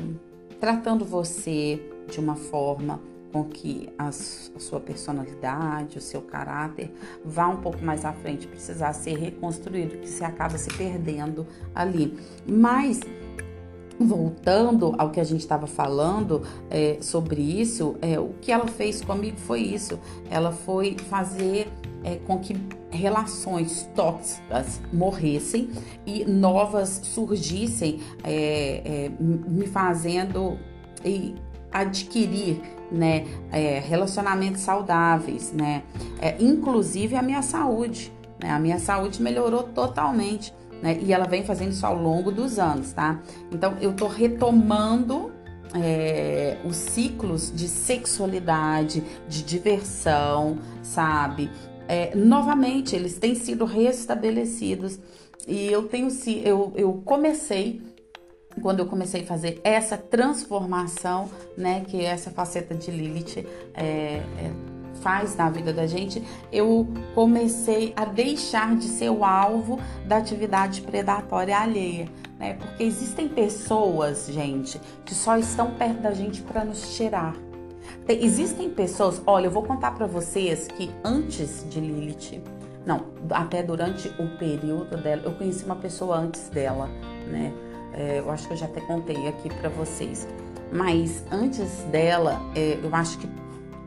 [0.59, 2.99] tratando você de uma forma
[3.31, 6.91] com que a sua personalidade, o seu caráter
[7.23, 12.19] vá um pouco mais à frente, precisar ser reconstruído, que você acaba se perdendo ali.
[12.47, 13.01] Mas
[14.01, 19.03] voltando ao que a gente estava falando é, sobre isso, é, o que ela fez
[19.03, 19.99] comigo foi isso.
[20.31, 21.69] Ela foi fazer
[22.03, 22.57] é, com que
[22.91, 25.71] relações tóxicas morressem
[26.07, 30.59] e novas surgissem, é, é, me fazendo
[31.05, 31.35] e
[31.71, 32.61] adquirir
[32.91, 35.85] né, é, relacionamentos saudáveis, né,
[36.41, 38.13] inclusive a minha saúde.
[38.43, 40.53] Né, a minha saúde melhorou totalmente.
[40.83, 43.21] Né, e ela vem fazendo isso ao longo dos anos, tá?
[43.53, 45.31] Então eu tô retomando
[45.75, 51.51] é, os ciclos de sexualidade, de diversão, sabe?
[51.87, 54.99] É, novamente, eles têm sido restabelecidos
[55.47, 56.09] e eu tenho
[56.45, 57.83] eu, eu comecei
[58.63, 64.23] quando eu comecei a fazer essa transformação, né, que essa faceta de Lilith é, é,
[65.01, 70.83] faz na vida da gente, eu comecei a deixar de ser o alvo da atividade
[70.83, 72.09] predatória alheia,
[72.39, 72.55] né?
[72.55, 77.35] Porque existem pessoas, gente, que só estão perto da gente para nos tirar.
[78.07, 82.43] Tem, existem pessoas, olha, eu vou contar para vocês que antes de Lilith,
[82.87, 86.89] não, até durante o período dela, eu conheci uma pessoa antes dela,
[87.29, 87.53] né?
[87.93, 90.27] É, eu acho que eu já até contei aqui para vocês.
[90.73, 93.29] Mas antes dela, é, eu acho que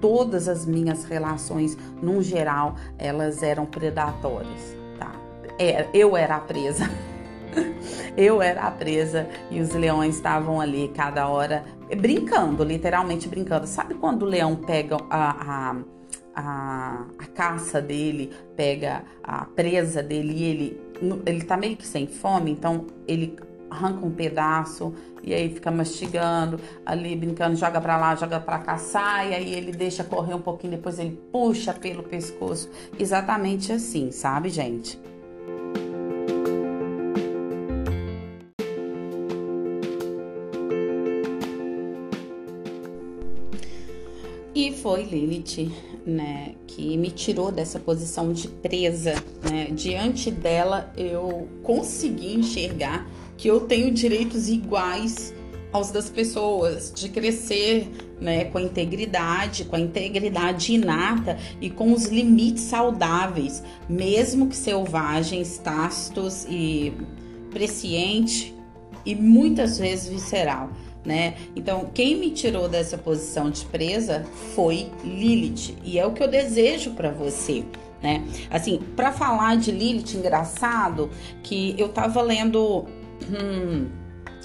[0.04, 5.14] todas as minhas relações, no geral, elas eram predatórias, tá?
[5.58, 6.90] É, eu era a presa.
[8.18, 11.64] eu era a presa e os leões estavam ali cada hora
[11.98, 13.66] brincando, literalmente brincando.
[13.66, 15.76] Sabe quando o leão pega a, a,
[16.36, 20.82] a, a caça dele, pega a presa dele e ele,
[21.26, 23.38] ele tá meio que sem fome, então ele
[23.74, 24.94] arranca um pedaço
[25.24, 29.72] e aí fica mastigando, ali brincando, joga para lá, joga para cá, sai, aí ele
[29.72, 32.70] deixa correr um pouquinho, depois ele puxa pelo pescoço.
[33.00, 35.00] Exatamente assim, sabe, gente?
[44.56, 45.72] E foi Lilith
[46.06, 49.14] né, que me tirou dessa posição de presa,
[49.50, 49.68] né?
[49.72, 53.08] Diante dela eu consegui enxergar
[53.44, 55.34] que eu tenho direitos iguais
[55.74, 57.92] aos das pessoas, de crescer
[58.22, 64.56] né, com a integridade, com a integridade inata e com os limites saudáveis, mesmo que
[64.56, 66.94] selvagens, tácitos e
[67.52, 68.56] presciente
[69.06, 70.70] e muitas vezes visceral.
[71.04, 71.34] Né?
[71.54, 74.26] Então, quem me tirou dessa posição de presa
[74.56, 77.66] foi Lilith, e é o que eu desejo para você.
[78.02, 78.24] Né?
[78.50, 81.10] Assim, para falar de Lilith, engraçado
[81.42, 82.86] que eu tava lendo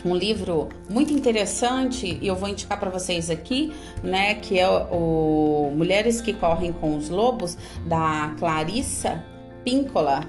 [0.05, 5.73] um livro muito interessante e eu vou indicar para vocês aqui, né, que é o
[5.75, 7.57] Mulheres que Correm com os Lobos
[7.87, 9.25] da Clarissa
[9.65, 10.21] Píncola,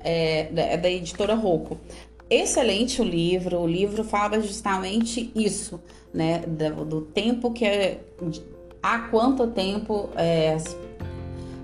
[0.00, 1.78] é, da, da editora Rocco.
[2.28, 5.80] Excelente o livro, o livro fala justamente isso,
[6.12, 8.00] né, do, do tempo que é,
[8.82, 10.56] há quanto tempo é,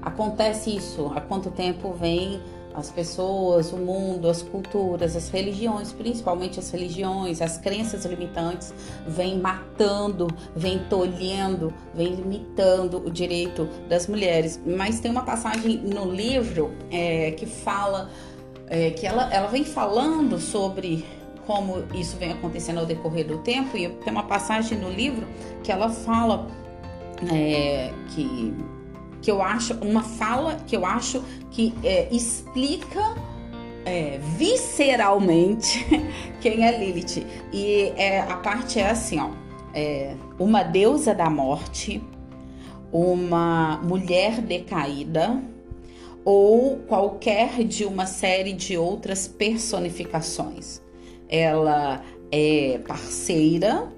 [0.03, 2.41] acontece isso, há quanto tempo vem
[2.75, 8.73] as pessoas, o mundo, as culturas, as religiões, principalmente as religiões, as crenças limitantes,
[9.07, 14.61] vêm matando, vêm tolhendo, vêm limitando o direito das mulheres.
[14.65, 18.11] Mas tem uma passagem no livro é, que fala
[18.69, 21.05] é, que ela, ela vem falando sobre
[21.47, 25.27] como isso vem acontecendo ao decorrer do tempo e tem uma passagem no livro
[25.65, 26.47] que ela fala
[27.33, 28.55] é, que
[29.23, 33.15] que eu acho uma fala que eu acho que é, explica
[33.85, 35.87] é, visceralmente
[36.41, 37.27] quem é Lilith.
[37.53, 39.31] E é, a parte é assim, ó,
[39.75, 42.03] é, uma deusa da morte,
[42.93, 45.41] uma mulher decaída
[46.25, 50.81] ou qualquer de uma série de outras personificações.
[51.29, 53.89] Ela é parceira,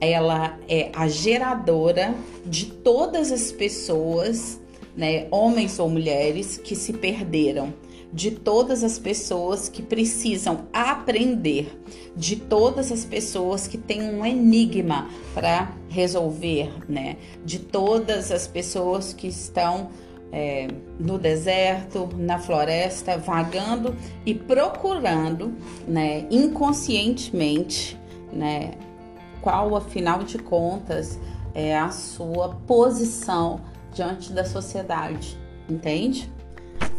[0.00, 2.14] ela é a geradora
[2.44, 4.60] de todas as pessoas
[4.96, 7.72] né, homens ou mulheres que se perderam,
[8.12, 11.80] de todas as pessoas que precisam aprender,
[12.14, 19.14] de todas as pessoas que têm um enigma para resolver, né, de todas as pessoas
[19.14, 19.88] que estão
[20.30, 20.68] é,
[20.98, 25.54] no deserto, na floresta, vagando e procurando,
[25.86, 27.98] né, inconscientemente,
[28.32, 28.72] né,
[29.40, 31.18] qual, afinal de contas,
[31.54, 33.60] é a sua posição
[33.92, 35.38] diante da sociedade,
[35.68, 36.30] entende?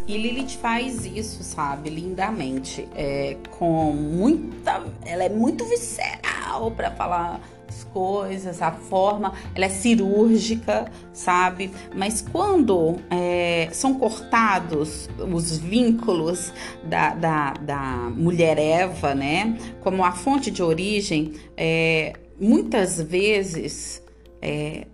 [0.05, 7.39] E Lilith faz isso, sabe, lindamente, é, com muita, ela é muito visceral para falar
[7.69, 11.71] as coisas, a forma, ela é cirúrgica, sabe?
[11.95, 16.51] Mas quando é, são cortados os vínculos
[16.83, 17.81] da, da, da
[18.13, 24.03] mulher Eva, né, como a fonte de origem, é, muitas vezes
[24.41, 24.87] é,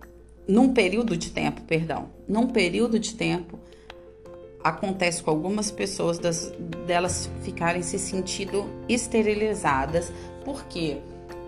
[0.50, 3.58] num período de tempo, perdão, num período de tempo,
[4.62, 6.52] acontece com algumas pessoas das,
[6.86, 10.12] delas ficarem se sentindo esterilizadas.
[10.44, 10.98] Por quê?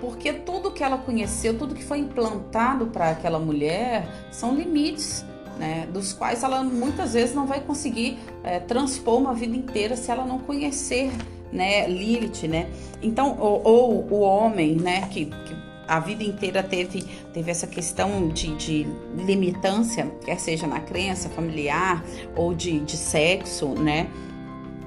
[0.01, 5.25] Porque tudo que ela conheceu, tudo que foi implantado para aquela mulher são limites.
[5.59, 10.11] Né, dos quais ela muitas vezes não vai conseguir é, transpor uma vida inteira se
[10.11, 11.13] ela não conhecer
[11.53, 12.71] né, Lilith, né?
[13.03, 17.03] Então, ou, ou o homem, né, que, que a vida inteira teve,
[17.33, 22.05] teve essa questão de, de limitância, quer seja na crença familiar
[22.37, 24.09] ou de, de sexo, né?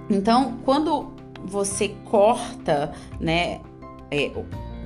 [0.10, 1.12] Então, quando
[1.44, 3.60] você corta, né,
[4.10, 4.32] é,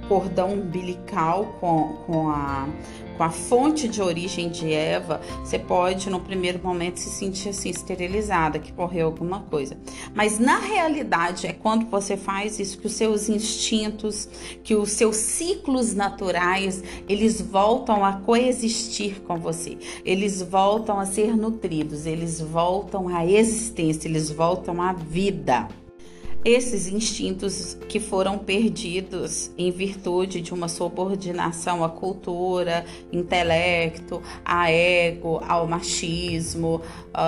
[0.10, 2.68] cordão umbilical com, com, a,
[3.16, 7.70] com a fonte de origem de Eva, você pode no primeiro momento se sentir assim
[7.70, 9.78] esterilizada, que correu alguma coisa.
[10.16, 14.28] Mas na realidade é quando você faz isso que os seus instintos,
[14.64, 19.78] que os seus ciclos naturais, eles voltam a coexistir com você.
[20.04, 25.68] Eles voltam a ser nutridos, eles voltam à existência, eles voltam à vida
[26.44, 35.42] esses instintos que foram perdidos em virtude de uma subordinação à cultura, intelecto, a ego,
[35.48, 36.82] ao machismo,
[37.14, 37.20] uh,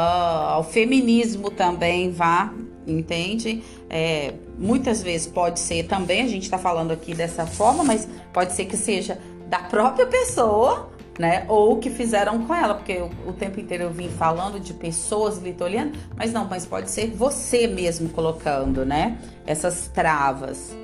[0.50, 2.54] ao feminismo também, vá,
[2.88, 3.62] entende?
[3.90, 8.54] É, muitas vezes pode ser também, a gente está falando aqui dessa forma, mas pode
[8.54, 11.46] ser que seja da própria pessoa né?
[11.48, 15.38] Ou que fizeram com ela, porque o, o tempo inteiro eu vim falando de pessoas
[15.38, 19.18] litorianas, mas não, mas pode ser você mesmo colocando, né?
[19.46, 20.76] Essas travas.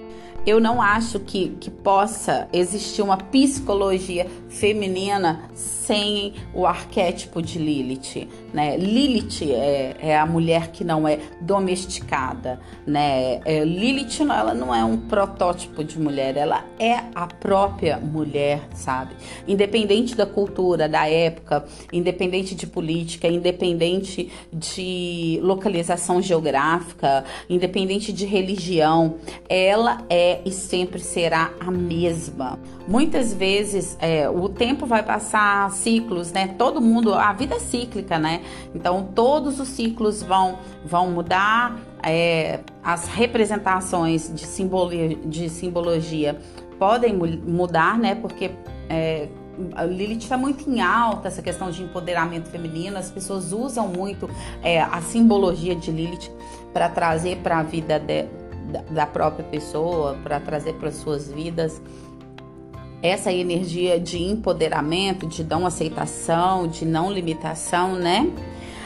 [0.48, 8.28] Eu não acho que, que possa existir uma psicologia feminina sem o arquétipo de Lilith,
[8.54, 8.76] né?
[8.76, 13.42] Lilith é, é a mulher que não é domesticada, né?
[13.46, 19.16] É, Lilith ela não é um protótipo de mulher, ela é a própria mulher, sabe?
[19.48, 29.16] Independente da cultura, da época, independente de política, independente de localização geográfica, independente de religião,
[29.50, 32.60] ela é e sempre será a mesma.
[32.88, 36.56] Muitas vezes é, o tempo vai passar ciclos, né?
[36.58, 38.42] Todo mundo, a vida é cíclica, né?
[38.74, 46.40] Então todos os ciclos vão, vão mudar, é, as representações de simbologia, de simbologia
[46.80, 48.16] podem mudar, né?
[48.16, 48.52] Porque
[48.90, 49.28] é,
[49.76, 54.30] a Lilith está muito em alta essa questão de empoderamento feminino, as pessoas usam muito
[54.62, 56.32] é, a simbologia de Lilith
[56.72, 58.26] para trazer para a vida de,
[58.90, 61.82] da, própria pessoa, para trazer para suas vidas
[63.02, 68.32] essa energia de empoderamento, de não aceitação, de não limitação, né?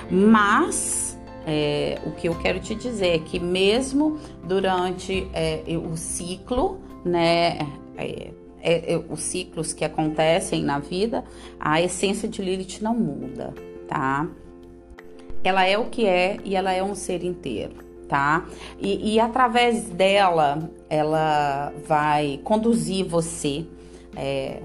[0.09, 6.79] Mas é, o que eu quero te dizer é que mesmo durante é, o ciclo,
[7.05, 7.59] né?
[7.97, 8.31] É,
[8.63, 11.23] é, é, os ciclos que acontecem na vida,
[11.59, 13.53] a essência de Lilith não muda,
[13.87, 14.27] tá?
[15.43, 17.73] Ela é o que é e ela é um ser inteiro,
[18.11, 18.45] tá?
[18.77, 23.65] E, e através dela, ela vai conduzir você
[24.17, 24.59] é,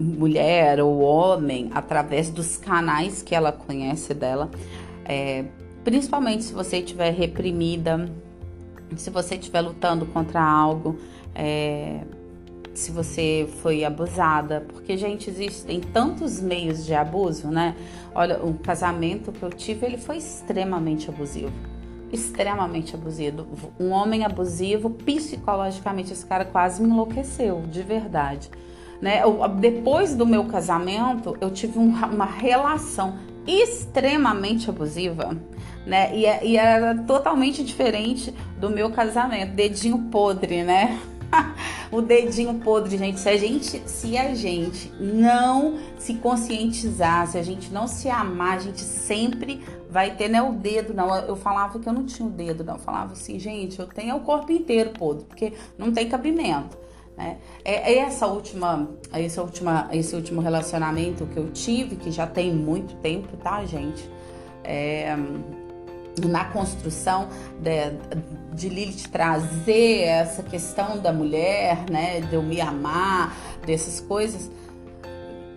[0.00, 4.50] mulher ou homem através dos canais que ela conhece dela,
[5.04, 5.44] é,
[5.84, 8.10] principalmente se você estiver reprimida,
[8.96, 10.98] se você estiver lutando contra algo,
[11.34, 12.00] é,
[12.72, 17.76] se você foi abusada, porque gente existem tantos meios de abuso, né?
[18.14, 21.75] Olha, o casamento que eu tive ele foi extremamente abusivo
[22.12, 23.46] extremamente abusivo.
[23.78, 28.50] Um homem abusivo, psicologicamente, esse cara quase me enlouqueceu, de verdade.
[29.00, 29.22] Né?
[29.22, 35.36] Eu, depois do meu casamento, eu tive um, uma relação extremamente abusiva,
[35.86, 36.16] né?
[36.16, 40.98] E, é, e era totalmente diferente do meu casamento, dedinho podre, né?
[41.90, 43.18] o dedinho podre, gente.
[43.18, 48.56] Se a gente, se a gente não se conscientizar, se a gente não se amar,
[48.56, 51.14] a gente sempre vai ter, né, o dedo, não.
[51.16, 52.74] Eu falava que eu não tinha o dedo, não.
[52.74, 56.76] Eu falava assim, gente, eu tenho o corpo inteiro podre, porque não tem cabimento.
[57.16, 57.38] Né?
[57.64, 62.54] É, é essa última, esse, última, esse último relacionamento que eu tive, que já tem
[62.54, 64.08] muito tempo, tá, gente?
[64.62, 65.16] É,
[66.24, 67.28] na construção
[67.60, 67.92] de,
[68.54, 73.36] de Lilith trazer essa questão da mulher, né, de eu me amar,
[73.66, 74.50] dessas coisas.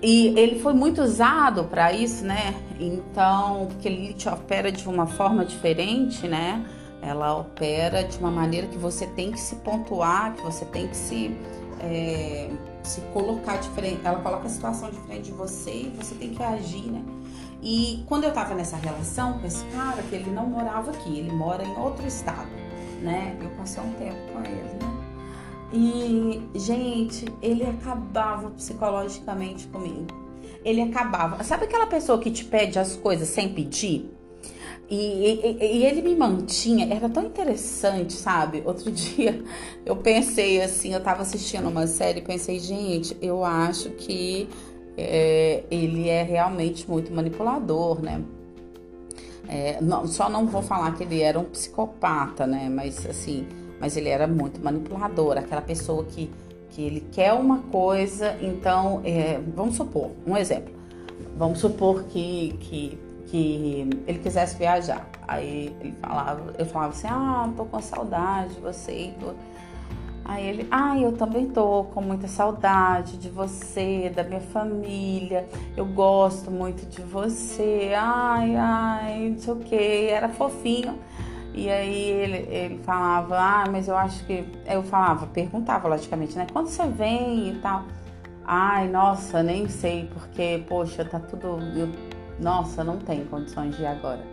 [0.02, 2.56] E ele foi muito usado para isso, né?
[2.80, 6.66] Então, porque Lilith opera de uma forma diferente, né?
[7.02, 10.96] Ela opera de uma maneira que você tem que se pontuar, que você tem que
[10.96, 11.36] se,
[11.82, 12.50] é,
[12.82, 14.00] se colocar diferente.
[14.04, 17.04] Ela coloca a situação diferente de você e você tem que agir, né?
[17.62, 21.32] E quando eu tava nessa relação com esse cara, que ele não morava aqui, ele
[21.32, 22.50] mora em outro estado,
[23.02, 23.38] né?
[23.42, 25.00] Eu passei um tempo com ele, né?
[25.72, 30.08] E, gente, ele acabava psicologicamente comigo.
[30.64, 31.44] Ele acabava.
[31.44, 34.10] Sabe aquela pessoa que te pede as coisas sem pedir?
[34.90, 38.64] E, e, e, ele me mantinha, era tão interessante, sabe?
[38.66, 39.44] Outro dia
[39.86, 44.50] eu pensei assim, eu tava assistindo uma série e pensei, gente, eu acho que
[45.00, 48.22] é, ele é realmente muito manipulador, né?
[49.48, 52.70] É, não, só não vou falar que ele era um psicopata, né?
[52.70, 53.48] Mas assim,
[53.80, 56.30] mas ele era muito manipulador, aquela pessoa que,
[56.72, 60.74] que ele quer uma coisa, então, é, vamos supor, um exemplo,
[61.38, 67.50] vamos supor que, que, que ele quisesse viajar, aí ele falava, eu falava assim, ah,
[67.56, 69.34] tô com saudade de você, tô...
[70.26, 75.48] Aí ele, ai, ah, eu também tô com muita saudade de você, da minha família.
[75.76, 77.94] Eu gosto muito de você.
[77.98, 80.08] Ai, ai, não sei o que.
[80.08, 81.00] Era fofinho.
[81.54, 84.46] E aí ele, ele falava, ah, mas eu acho que.
[84.68, 86.46] Eu falava, perguntava logicamente, né?
[86.52, 87.86] Quando você vem e tal?
[88.46, 91.60] Ai, nossa, nem sei, porque, poxa, tá tudo.
[91.76, 91.90] Eu,
[92.40, 94.24] nossa, não tem condições de ir agora.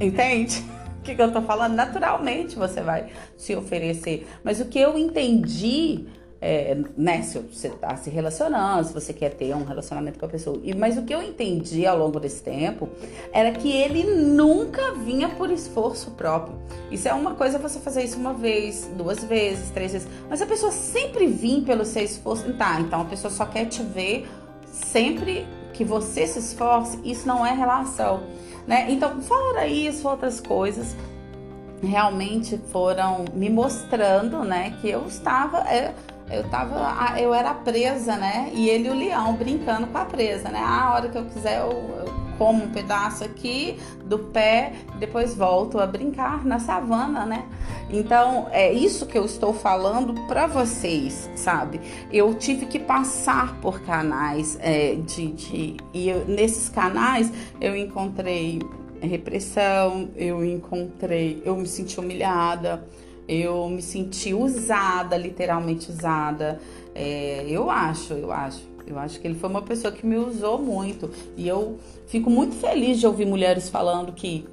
[0.00, 0.64] Entende?
[1.00, 1.74] O que, que eu tô falando?
[1.74, 4.28] Naturalmente você vai se oferecer.
[4.44, 6.06] Mas o que eu entendi
[6.40, 10.28] é, né, se você está se relacionando, se você quer ter um relacionamento com a
[10.28, 10.58] pessoa.
[10.62, 12.88] E, mas o que eu entendi ao longo desse tempo
[13.32, 16.58] era que ele nunca vinha por esforço próprio.
[16.90, 20.08] Isso é uma coisa você fazer isso uma vez, duas vezes, três vezes.
[20.28, 22.50] Mas a pessoa sempre vinha pelo seu esforço.
[22.54, 24.26] Tá, então a pessoa só quer te ver
[24.70, 26.98] sempre que você se esforce.
[27.04, 28.22] Isso não é relação.
[28.70, 28.86] Né?
[28.88, 30.94] Então, fora isso, outras coisas
[31.82, 35.92] realmente foram me mostrando, né, que eu estava eu,
[36.30, 40.60] eu tava eu era presa, né, e ele o leão brincando com a presa, né?
[40.62, 45.34] Ah, a hora que eu quiser eu, eu como um pedaço aqui do pé, depois
[45.34, 47.44] volto a brincar na savana, né?
[47.90, 51.82] Então, é isso que eu estou falando para vocês, sabe?
[52.10, 57.30] Eu tive que passar por canais é, de, de e eu, nesses canais
[57.60, 58.58] eu encontrei
[59.02, 62.82] repressão, eu encontrei, eu me senti humilhada,
[63.28, 66.58] eu me senti usada, literalmente usada.
[66.94, 68.69] É, eu acho, eu acho.
[68.92, 71.10] Eu acho que ele foi uma pessoa que me usou muito.
[71.36, 74.44] E eu fico muito feliz de ouvir mulheres falando que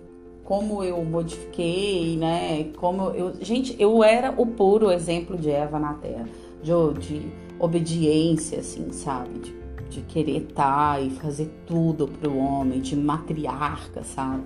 [0.43, 2.71] como eu modifiquei, né?
[2.77, 3.33] Como eu.
[3.41, 6.27] Gente, eu era o puro exemplo de Eva na Terra.
[6.63, 9.39] De, de obediência, assim, sabe?
[9.39, 9.55] De,
[9.89, 14.43] de querer estar e fazer tudo para o homem, de matriarca, sabe?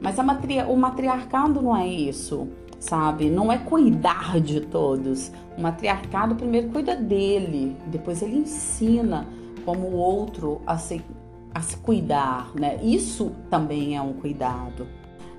[0.00, 0.62] Mas a matri...
[0.62, 2.48] o matriarcado não é isso
[2.84, 3.30] sabe?
[3.30, 5.32] Não é cuidar de todos.
[5.56, 9.26] O matriarcado primeiro cuida dele, depois ele ensina
[9.64, 11.02] como o outro a se,
[11.54, 12.78] a se cuidar, né?
[12.82, 14.86] Isso também é um cuidado.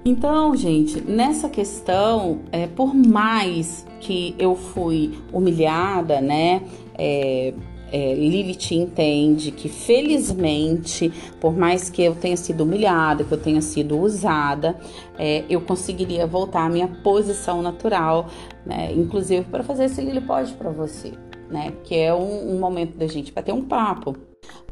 [0.04, 6.62] Então, gente, nessa questão, é, por mais que eu fui humilhada, né?
[6.98, 7.54] É,
[7.96, 13.62] é, Lilith entende que felizmente, por mais que eu tenha sido humilhada, que eu tenha
[13.62, 14.76] sido usada,
[15.18, 18.28] é, eu conseguiria voltar à minha posição natural,
[18.66, 18.91] né?
[18.91, 21.14] Inclusive para fazer esse Lili pode para você,
[21.50, 21.72] né?
[21.86, 24.14] Que é um, um momento da gente bater um papo.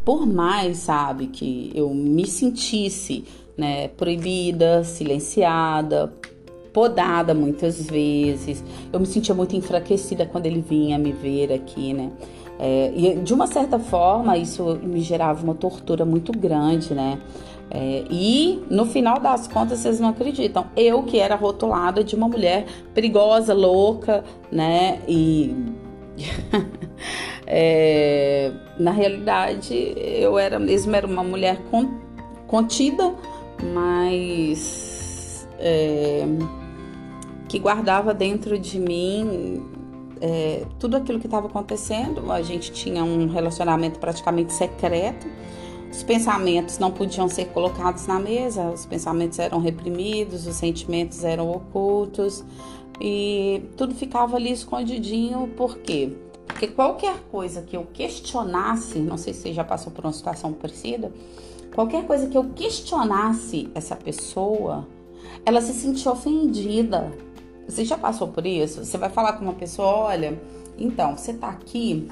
[0.03, 3.23] Por mais, sabe, que eu me sentisse
[3.57, 6.13] né, proibida, silenciada,
[6.73, 8.61] podada muitas vezes.
[8.91, 12.11] Eu me sentia muito enfraquecida quando ele vinha me ver aqui, né?
[12.65, 17.19] É, e de uma certa forma, isso me gerava uma tortura muito grande, né?
[17.69, 22.29] É, e no final das contas, vocês não acreditam, eu que era rotulada de uma
[22.29, 25.01] mulher perigosa, louca, né?
[25.09, 25.53] E
[27.45, 31.59] é, na realidade, eu era mesmo era uma mulher
[32.47, 33.13] contida,
[33.73, 36.23] mas é,
[37.49, 39.72] que guardava dentro de mim
[40.23, 42.31] é, tudo aquilo que estava acontecendo.
[42.31, 45.27] A gente tinha um relacionamento praticamente secreto.
[45.91, 51.51] Os pensamentos não podiam ser colocados na mesa, os pensamentos eram reprimidos, os sentimentos eram
[51.51, 52.43] ocultos
[52.99, 55.49] e tudo ficava ali escondidinho.
[55.57, 56.15] Por quê?
[56.47, 60.53] Porque qualquer coisa que eu questionasse, não sei se você já passou por uma situação
[60.53, 61.11] parecida,
[61.75, 64.87] qualquer coisa que eu questionasse essa pessoa,
[65.45, 67.11] ela se sentia ofendida
[67.67, 68.83] você já passou por isso?
[68.83, 70.39] Você vai falar com uma pessoa, olha,
[70.77, 72.07] então, você tá aqui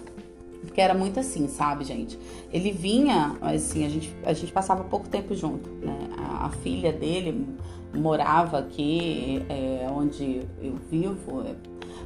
[0.61, 2.17] porque era muito assim, sabe, gente?
[2.53, 6.09] Ele vinha, assim, a gente, a gente passava pouco tempo junto, né?
[6.17, 7.47] A, a filha dele
[7.93, 11.43] morava aqui, é, onde eu vivo,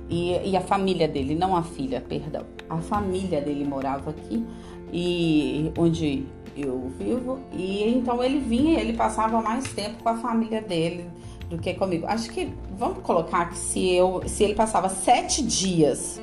[0.10, 4.46] e, e, a família dele, não a filha, perdão, a família dele morava aqui,
[4.92, 6.26] e onde
[6.56, 11.10] eu vivo, e então ele vinha, ele passava mais tempo com a família dele
[11.50, 12.06] do que comigo.
[12.08, 16.20] Acho que vamos colocar que se eu, se ele passava sete dias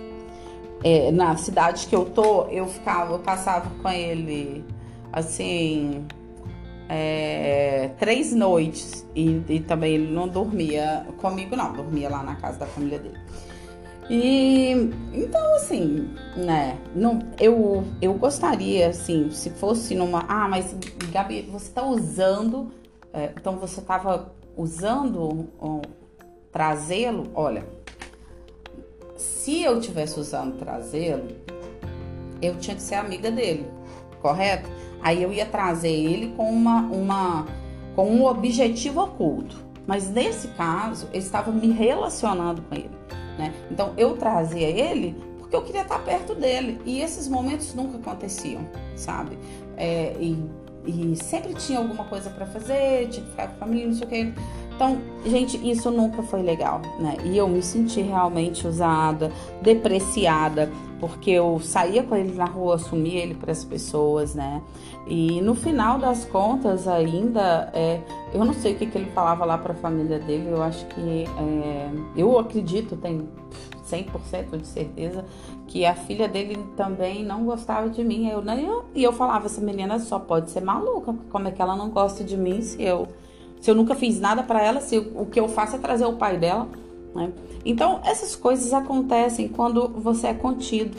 [0.84, 4.64] é, na cidade que eu tô, eu ficava, eu passava com ele
[5.12, 6.04] assim
[6.88, 12.58] é, três noites e, e, também ele não dormia comigo não, dormia lá na casa
[12.58, 13.18] da família dele.
[14.10, 16.76] E então assim, né?
[16.94, 20.74] Não, eu eu gostaria assim, se fosse numa, ah, mas
[21.12, 22.72] Gabi, você tá usando,
[23.12, 25.48] é, então você tava usando
[26.50, 27.64] trazê-lo, olha,
[29.16, 31.28] se eu tivesse usando trazê-lo,
[32.40, 33.66] eu tinha que ser amiga dele,
[34.20, 34.68] correto?
[35.00, 37.46] Aí eu ia trazer ele com uma, uma
[37.94, 39.56] com um objetivo oculto.
[39.86, 42.90] Mas nesse caso, eu estava me relacionando com ele,
[43.36, 43.52] né?
[43.70, 48.66] Então eu trazia ele porque eu queria estar perto dele e esses momentos nunca aconteciam,
[48.94, 49.36] sabe?
[49.76, 50.38] É, e
[50.84, 54.06] e sempre tinha alguma coisa para fazer, tinha que ficar com a família, não sei
[54.06, 54.34] o que.
[54.74, 57.16] Então, gente, isso nunca foi legal, né?
[57.24, 59.30] E eu me senti realmente usada,
[59.60, 64.62] depreciada, porque eu saía com ele na rua, assumia ele para as pessoas, né?
[65.06, 68.00] E no final das contas, ainda, é,
[68.32, 70.86] eu não sei o que, que ele falava lá para a família dele, eu acho
[70.86, 73.28] que, é, eu acredito, tem
[73.88, 75.24] 100% de certeza
[75.72, 78.28] que a filha dele também não gostava de mim.
[78.28, 81.74] Eu, eu, e eu falava, essa menina só pode ser maluca, como é que ela
[81.74, 83.08] não gosta de mim se eu,
[83.58, 86.12] se eu nunca fiz nada para ela, se o que eu faço é trazer o
[86.12, 86.68] pai dela,
[87.14, 87.32] né?
[87.64, 90.98] Então, essas coisas acontecem quando você é contido,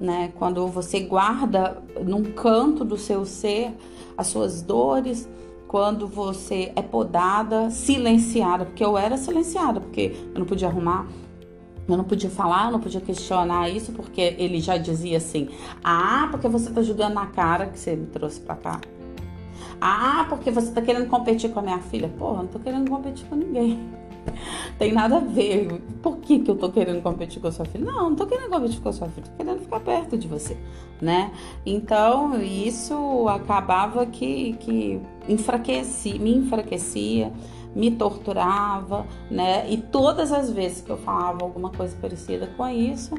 [0.00, 0.32] né?
[0.36, 3.72] Quando você guarda num canto do seu ser
[4.16, 5.28] as suas dores,
[5.68, 11.06] quando você é podada, silenciada, porque eu era silenciada, porque eu não podia arrumar,
[11.88, 15.48] eu não podia falar, eu não podia questionar isso, porque ele já dizia assim:
[15.82, 18.80] ah, porque você tá jogando na cara que você me trouxe pra cá.
[19.80, 22.08] Ah, porque você tá querendo competir com a minha filha.
[22.18, 23.78] Porra, não tô querendo competir com ninguém.
[24.78, 25.80] Tem nada a ver.
[26.02, 27.84] Por que, que eu tô querendo competir com a sua filha?
[27.84, 30.56] Não, não tô querendo competir com a sua filha, tô querendo ficar perto de você,
[31.00, 31.32] né?
[31.64, 37.32] Então, isso acabava que, que enfraquecia, me enfraquecia,
[37.78, 39.70] me torturava, né?
[39.70, 43.14] E todas as vezes que eu falava alguma coisa parecida com isso,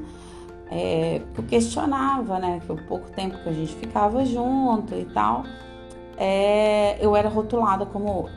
[0.70, 2.62] é, eu questionava, né?
[2.66, 5.43] Que o pouco tempo que a gente ficava junto e tal
[6.20, 8.28] é, eu era rotulada como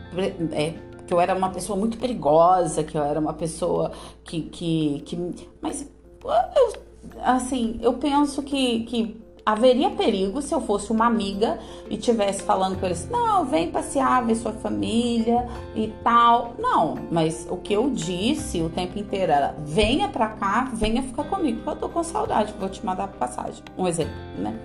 [0.52, 3.90] é, que eu era uma pessoa muito perigosa, que eu era uma pessoa
[4.22, 4.42] que.
[4.42, 5.90] que, que mas,
[6.24, 6.72] eu,
[7.20, 11.58] assim, eu penso que, que haveria perigo se eu fosse uma amiga
[11.90, 16.54] e tivesse falando com eles, não, vem passear, ver sua família e tal.
[16.58, 21.24] Não, mas o que eu disse o tempo inteiro era, venha pra cá, venha ficar
[21.24, 23.62] comigo, eu tô com saudade, vou te mandar passagem.
[23.76, 24.58] Um exemplo, né?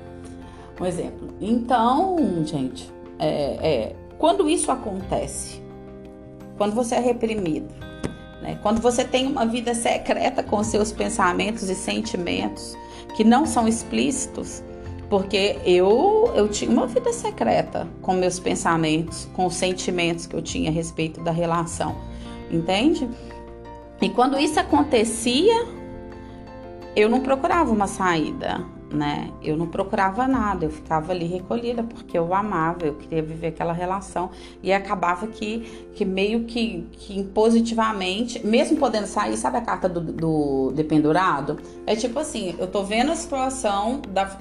[0.80, 1.30] Um exemplo.
[1.41, 3.28] Então, gente, é,
[3.61, 5.61] é, quando isso acontece,
[6.57, 7.73] quando você é reprimido,
[8.41, 12.78] né, quando você tem uma vida secreta com seus pensamentos e sentimentos
[13.15, 14.63] que não são explícitos,
[15.10, 20.41] porque eu, eu tinha uma vida secreta com meus pensamentos, com os sentimentos que eu
[20.41, 21.95] tinha a respeito da relação,
[22.51, 23.10] entende?
[24.01, 25.66] E quando isso acontecia,
[26.95, 29.32] eu não procurava uma saída, né?
[29.41, 33.74] Eu não procurava nada, eu ficava ali recolhida porque eu amava, eu queria viver aquela
[33.74, 34.30] relação
[34.64, 39.99] e acabava que, que meio que, que impositivamente, mesmo podendo sair, sabe a carta do,
[39.99, 41.60] do dependurado?
[41.86, 44.38] É tipo assim, eu tô vendo a situação da.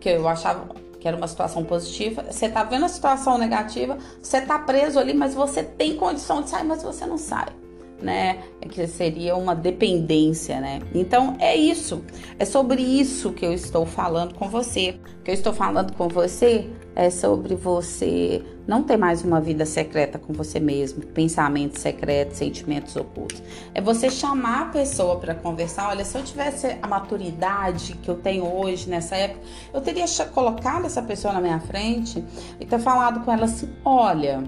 [0.00, 0.66] Porque eu achava
[0.98, 5.12] que era uma situação positiva, você tá vendo a situação negativa, você tá preso ali,
[5.12, 7.59] mas você tem condição de sair, mas você não sai
[8.02, 8.38] né?
[8.60, 10.80] É que seria uma dependência, né?
[10.94, 12.04] Então é isso.
[12.38, 14.98] É sobre isso que eu estou falando com você.
[15.20, 19.64] O que eu estou falando com você é sobre você não ter mais uma vida
[19.64, 23.42] secreta com você mesmo, pensamentos secretos, sentimentos ocultos.
[23.74, 25.88] É você chamar a pessoa para conversar.
[25.88, 29.40] Olha, se eu tivesse a maturidade que eu tenho hoje nessa época,
[29.72, 32.24] eu teria colocado essa pessoa na minha frente
[32.60, 34.44] e ter falado com ela assim: olha,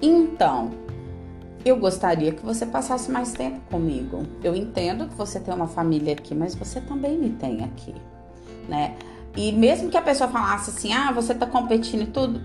[0.00, 0.70] então
[1.64, 4.24] eu gostaria que você passasse mais tempo comigo.
[4.42, 7.94] Eu entendo que você tem uma família aqui, mas você também me tem aqui,
[8.68, 8.96] né?
[9.36, 12.40] E mesmo que a pessoa falasse assim, ah, você tá competindo e tudo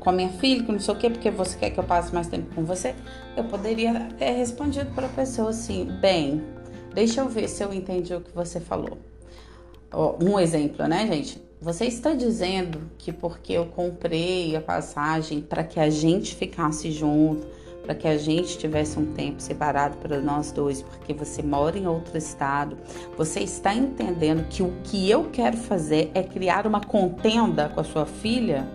[0.00, 2.12] com a minha filha, que não sei o quê, porque você quer que eu passe
[2.12, 2.94] mais tempo com você,
[3.36, 6.42] eu poderia ter respondido para a pessoa assim, bem,
[6.94, 8.98] deixa eu ver se eu entendi o que você falou.
[10.22, 11.42] Um exemplo, né, gente?
[11.60, 17.46] Você está dizendo que porque eu comprei a passagem para que a gente ficasse junto,
[17.82, 21.86] para que a gente tivesse um tempo separado para nós dois, porque você mora em
[21.86, 22.76] outro estado,
[23.16, 27.84] você está entendendo que o que eu quero fazer é criar uma contenda com a
[27.84, 28.68] sua filha,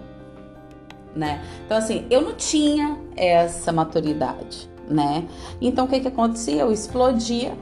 [1.15, 1.43] né?
[1.65, 5.25] Então assim, eu não tinha essa maturidade, né?
[5.61, 6.61] Então o que que acontecia?
[6.61, 7.53] Eu explodia,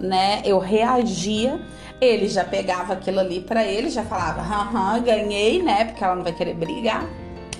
[0.00, 0.42] né?
[0.44, 1.60] Eu reagia
[2.02, 5.84] ele já pegava aquilo ali para ele, já falava, aham, ganhei, né?
[5.84, 7.06] Porque ela não vai querer brigar.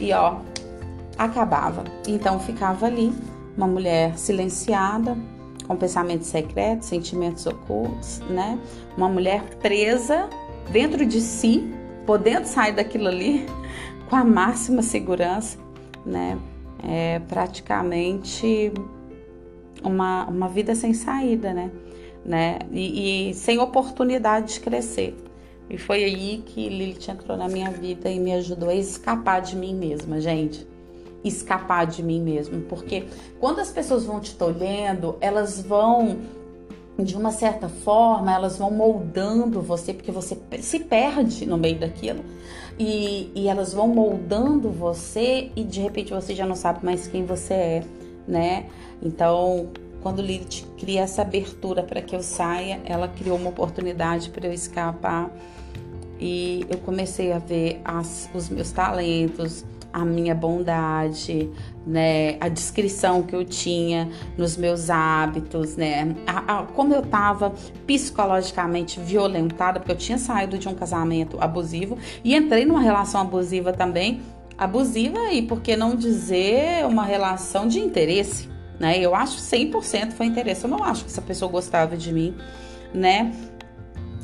[0.01, 0.41] E ó,
[1.19, 1.85] acabava.
[2.07, 3.13] Então ficava ali
[3.57, 5.17] uma mulher silenciada,
[5.67, 8.59] com pensamentos secretos, sentimentos ocultos, né?
[8.97, 10.29] Uma mulher presa
[10.71, 11.73] dentro de si,
[12.07, 13.47] podendo sair daquilo ali
[14.09, 15.59] com a máxima segurança,
[16.05, 16.39] né?
[16.85, 18.73] É praticamente
[19.85, 21.71] uma, uma vida sem saída, né?
[22.25, 22.59] né?
[22.73, 25.17] E, e sem oportunidade de crescer.
[25.71, 29.55] E foi aí que Lilith entrou na minha vida e me ajudou a escapar de
[29.55, 30.72] mim mesma, gente
[31.25, 33.05] escapar de mim mesmo, porque
[33.39, 36.19] quando as pessoas vão te tolhendo, elas vão
[36.99, 42.23] de uma certa forma, elas vão moldando você, porque você se perde no meio daquilo,
[42.79, 47.25] e, e elas vão moldando você, e de repente você já não sabe mais quem
[47.25, 47.85] você é,
[48.29, 48.67] né?
[49.03, 49.69] Então,
[50.03, 54.53] quando Lilith cria essa abertura para que eu saia, ela criou uma oportunidade para eu
[54.53, 55.31] escapar,
[56.21, 61.51] e eu comecei a ver as, os meus talentos, a minha bondade,
[61.87, 67.53] né, a descrição que eu tinha nos meus hábitos, né, a, a, como eu estava
[67.87, 73.73] psicologicamente violentada, porque eu tinha saído de um casamento abusivo e entrei numa relação abusiva
[73.73, 74.21] também,
[74.57, 78.99] abusiva e por que não dizer uma relação de interesse, né?
[78.99, 80.65] Eu acho 100% foi interesse.
[80.65, 82.35] Eu não acho que essa pessoa gostava de mim,
[82.93, 83.33] né?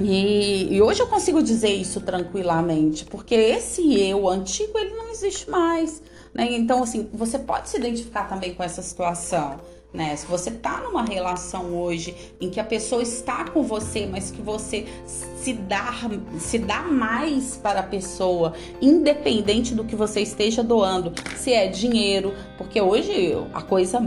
[0.01, 5.51] E, e, hoje eu consigo dizer isso tranquilamente, porque esse eu antigo ele não existe
[5.51, 6.01] mais
[6.33, 6.53] Né?
[6.53, 9.57] Então, assim, você pode se identificar também com essa situação.
[9.93, 10.15] Né?
[10.17, 14.43] Se você tá numa relação hoje em que a pessoa está com você, mas que
[14.43, 15.95] você se dá,
[16.39, 22.35] se dá mais para a pessoa, independente do que você esteja doando, se é dinheiro,
[22.59, 23.99] porque hoje a coisa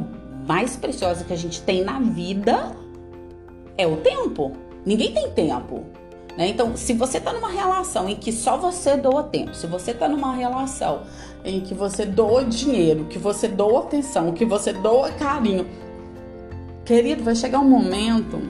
[0.48, 2.76] mais preciosa que a gente tem na vida
[3.76, 4.71] é o tempo.
[4.86, 5.86] Ninguém tem tempo.
[6.38, 6.48] Né?
[6.48, 10.08] Então, se você está numa relação em que só você doa tempo, se você está
[10.08, 11.02] numa relação
[11.44, 15.68] em que você doa dinheiro, que você doa atenção, que você doa carinho,
[16.86, 18.42] querido, vai chegar um momento,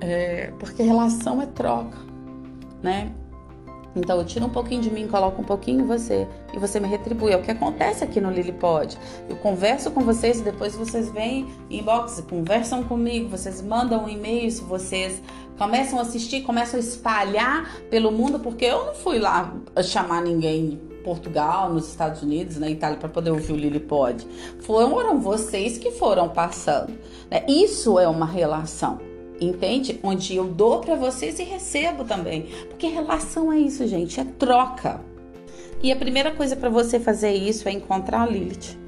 [0.00, 1.98] é, porque relação é troca,
[2.82, 3.12] né?
[3.96, 6.88] Então eu tiro um pouquinho de mim, coloco um pouquinho em você e você me
[6.88, 7.32] retribui.
[7.32, 8.98] É o que acontece aqui no Lilipod.
[9.28, 14.50] Eu converso com vocês e depois vocês vêm inbox, conversam comigo, vocês mandam um e-mail
[14.50, 15.22] se vocês
[15.58, 20.70] começam a assistir, começam a espalhar pelo mundo, porque eu não fui lá chamar ninguém
[20.70, 24.26] de Portugal, nos Estados Unidos, na Itália, para poder ouvir o Lilipod.
[24.60, 26.92] Foram vocês que foram passando.
[27.30, 27.44] Né?
[27.46, 28.98] Isso é uma relação.
[29.40, 29.98] Entende?
[30.02, 32.48] Onde eu dou para vocês e recebo também.
[32.68, 35.00] Porque relação é isso, gente, é troca.
[35.82, 38.78] E a primeira coisa para você fazer isso é encontrar a Lilith.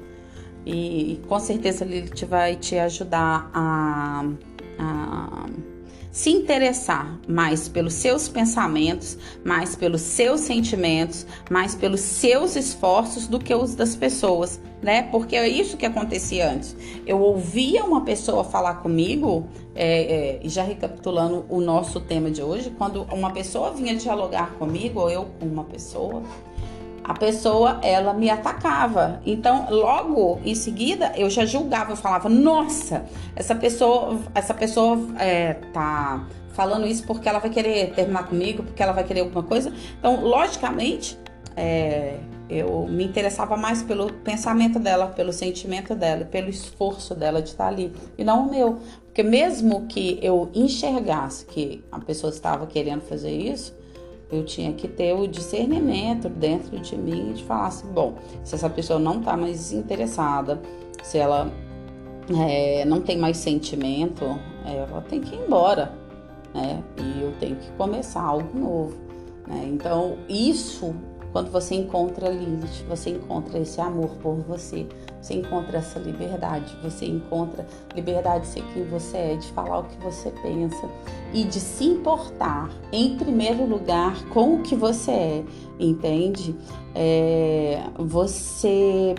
[0.65, 4.25] E com certeza a Lilith vai te ajudar a,
[4.79, 5.45] a
[6.11, 13.39] se interessar mais pelos seus pensamentos, mais pelos seus sentimentos, mais pelos seus esforços do
[13.39, 15.03] que os das pessoas, né?
[15.03, 16.75] Porque é isso que acontecia antes.
[17.05, 22.71] Eu ouvia uma pessoa falar comigo, é, é, já recapitulando o nosso tema de hoje,
[22.77, 26.23] quando uma pessoa vinha dialogar comigo, ou eu com uma pessoa,
[27.07, 29.21] a pessoa ela me atacava.
[29.25, 33.05] Então, logo em seguida, eu já julgava, eu falava: "Nossa,
[33.35, 38.83] essa pessoa, essa pessoa é, tá falando isso porque ela vai querer terminar comigo, porque
[38.83, 39.73] ela vai querer alguma coisa".
[39.97, 41.17] Então, logicamente,
[41.55, 42.17] é,
[42.49, 47.67] eu me interessava mais pelo pensamento dela, pelo sentimento dela, pelo esforço dela de estar
[47.67, 48.79] ali, e não o meu.
[49.05, 53.76] Porque mesmo que eu enxergasse que a pessoa estava querendo fazer isso,
[54.31, 58.69] eu tinha que ter o discernimento dentro de mim de falar assim, bom, se essa
[58.69, 60.61] pessoa não tá mais interessada,
[61.01, 61.51] se ela
[62.37, 64.25] é, não tem mais sentimento,
[64.65, 65.93] ela tem que ir embora,
[66.53, 66.83] né?
[66.97, 68.97] E eu tenho que começar algo novo,
[69.47, 69.65] né?
[69.71, 70.93] Então, isso
[71.31, 74.87] quando você encontra Lilith, você encontra esse amor por você,
[75.27, 79.83] você encontra essa liberdade, você encontra liberdade de ser quem você é, de falar o
[79.83, 80.89] que você pensa
[81.33, 85.43] e de se importar, em primeiro lugar, com o que você é,
[85.77, 86.55] entende?
[86.95, 89.15] É, você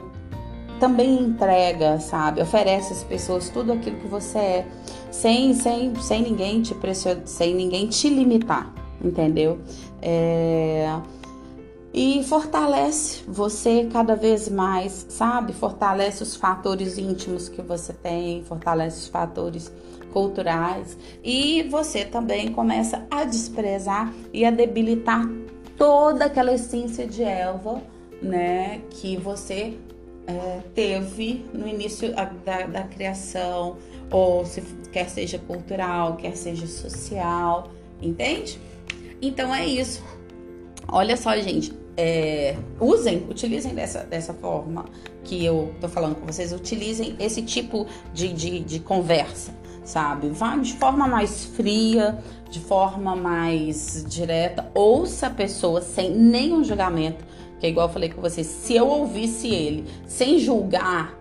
[0.80, 2.40] também entrega, sabe?
[2.40, 4.66] Oferece às pessoas tudo aquilo que você é,
[5.10, 9.58] sem, sem, sem ninguém te pressionar, sem ninguém te limitar, entendeu?
[10.00, 10.88] É
[11.98, 15.52] e fortalece você cada vez mais, sabe?
[15.52, 19.72] Fortalece os fatores íntimos que você tem, fortalece os fatores
[20.12, 25.28] culturais e você também começa a desprezar e a debilitar
[25.76, 27.82] toda aquela essência de Elva,
[28.22, 28.80] né?
[28.90, 29.76] Que você
[30.28, 33.76] é, teve no início da, da criação,
[34.08, 34.60] ou se
[34.92, 38.60] quer seja cultural, quer seja social, entende?
[39.20, 40.00] Então é isso.
[40.90, 44.84] Olha só, gente, é, usem, utilizem dessa, dessa forma
[45.24, 50.28] que eu tô falando com vocês, utilizem esse tipo de, de, de conversa, sabe?
[50.28, 52.16] Vá de forma mais fria,
[52.48, 57.24] de forma mais direta, ouça a pessoa sem nenhum julgamento,
[57.58, 61.18] que é igual eu falei com vocês, se eu ouvisse ele sem julgar,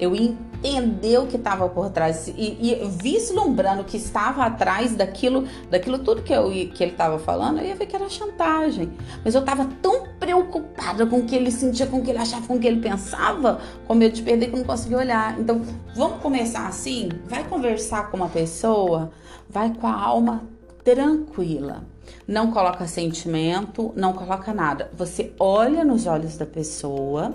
[0.00, 0.16] eu
[0.62, 6.22] entender o que estava por trás e, e, vislumbrando que estava atrás daquilo, daquilo tudo
[6.22, 8.90] que, eu, que ele estava falando, eu ia ver que era chantagem.
[9.24, 12.46] Mas eu estava tão preocupada com o que ele sentia, com o que ele achava,
[12.46, 15.38] com o que ele pensava, com medo de perder que eu não conseguia olhar.
[15.38, 15.62] Então,
[15.94, 17.08] vamos começar assim?
[17.26, 19.10] Vai conversar com uma pessoa,
[19.48, 20.42] vai com a alma
[20.82, 21.84] tranquila.
[22.26, 24.90] Não coloca sentimento, não coloca nada.
[24.96, 27.34] Você olha nos olhos da pessoa,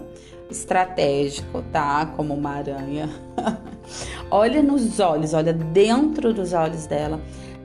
[0.49, 2.05] estratégico, tá?
[2.15, 3.09] Como uma aranha.
[4.29, 7.19] olha nos olhos, olha dentro dos olhos dela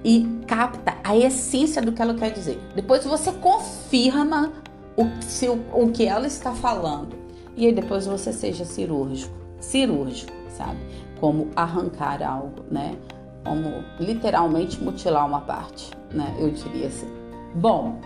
[0.05, 2.61] e capta a essência do que ela quer dizer.
[2.74, 4.53] Depois você confirma
[4.97, 7.16] o, se, o, que ela está falando.
[7.57, 9.35] E aí depois você seja cirúrgico.
[9.61, 10.79] Cirúrgico, sabe?
[11.20, 12.97] Como arrancar algo, né?
[13.45, 16.35] Como literalmente mutilar uma parte, né?
[16.39, 17.09] Eu diria assim.
[17.55, 18.01] Bom,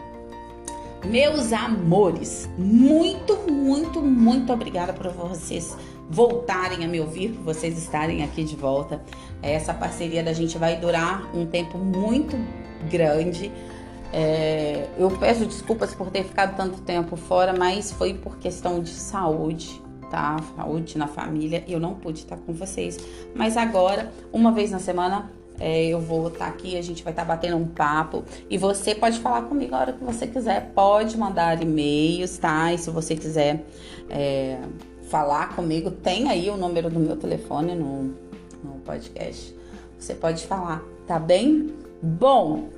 [1.05, 5.77] meus amores, muito, muito, muito obrigada por vocês
[6.09, 9.03] voltarem a me ouvir, por vocês estarem aqui de volta.
[9.43, 12.37] Essa parceria da gente vai durar um tempo muito
[12.91, 13.51] grande.
[14.13, 18.91] É, eu peço desculpas por ter ficado tanto tempo fora, mas foi por questão de
[18.91, 20.37] saúde, tá?
[20.55, 21.65] Saúde na família.
[21.67, 22.99] Eu não pude estar com vocês,
[23.35, 25.33] mas agora, uma vez na semana,
[25.63, 29.21] é, eu vou estar aqui, a gente vai estar batendo um papo e você pode
[29.21, 32.73] falar comigo a hora que você quiser, pode mandar e-mails, tá?
[32.73, 33.65] E se você quiser
[34.11, 34.59] é,
[35.09, 38.13] falar comigo, tem aí o número do meu telefone no,
[38.65, 39.55] no podcast.
[39.97, 41.73] Você pode falar, tá bem?
[42.03, 42.69] Bom,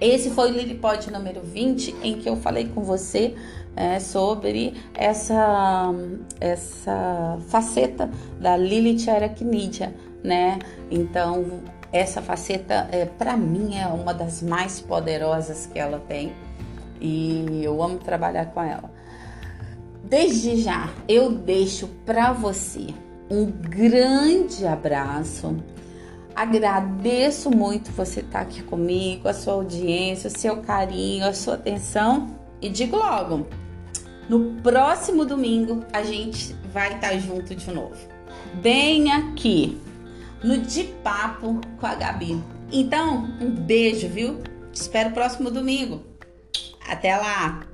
[0.00, 3.36] esse foi o Lilipod número 20, em que eu falei com você
[3.76, 5.94] é, sobre essa,
[6.40, 9.94] essa faceta da Lilith Arachnidia,
[10.24, 10.58] né?
[10.90, 16.32] Então, essa faceta, é, para mim, é uma das mais poderosas que ela tem
[17.00, 18.90] e eu amo trabalhar com ela.
[20.02, 22.86] Desde já, eu deixo para você
[23.30, 25.56] um grande abraço.
[26.34, 31.54] Agradeço muito você estar tá aqui comigo, a sua audiência, o seu carinho, a sua
[31.54, 33.46] atenção e digo logo,
[34.28, 37.96] no próximo domingo a gente vai estar tá junto de novo.
[38.62, 39.78] Bem aqui
[40.42, 42.42] no De Papo com a Gabi.
[42.70, 44.40] Então, um beijo, viu?
[44.72, 46.02] Te espero próximo domingo.
[46.88, 47.71] Até lá!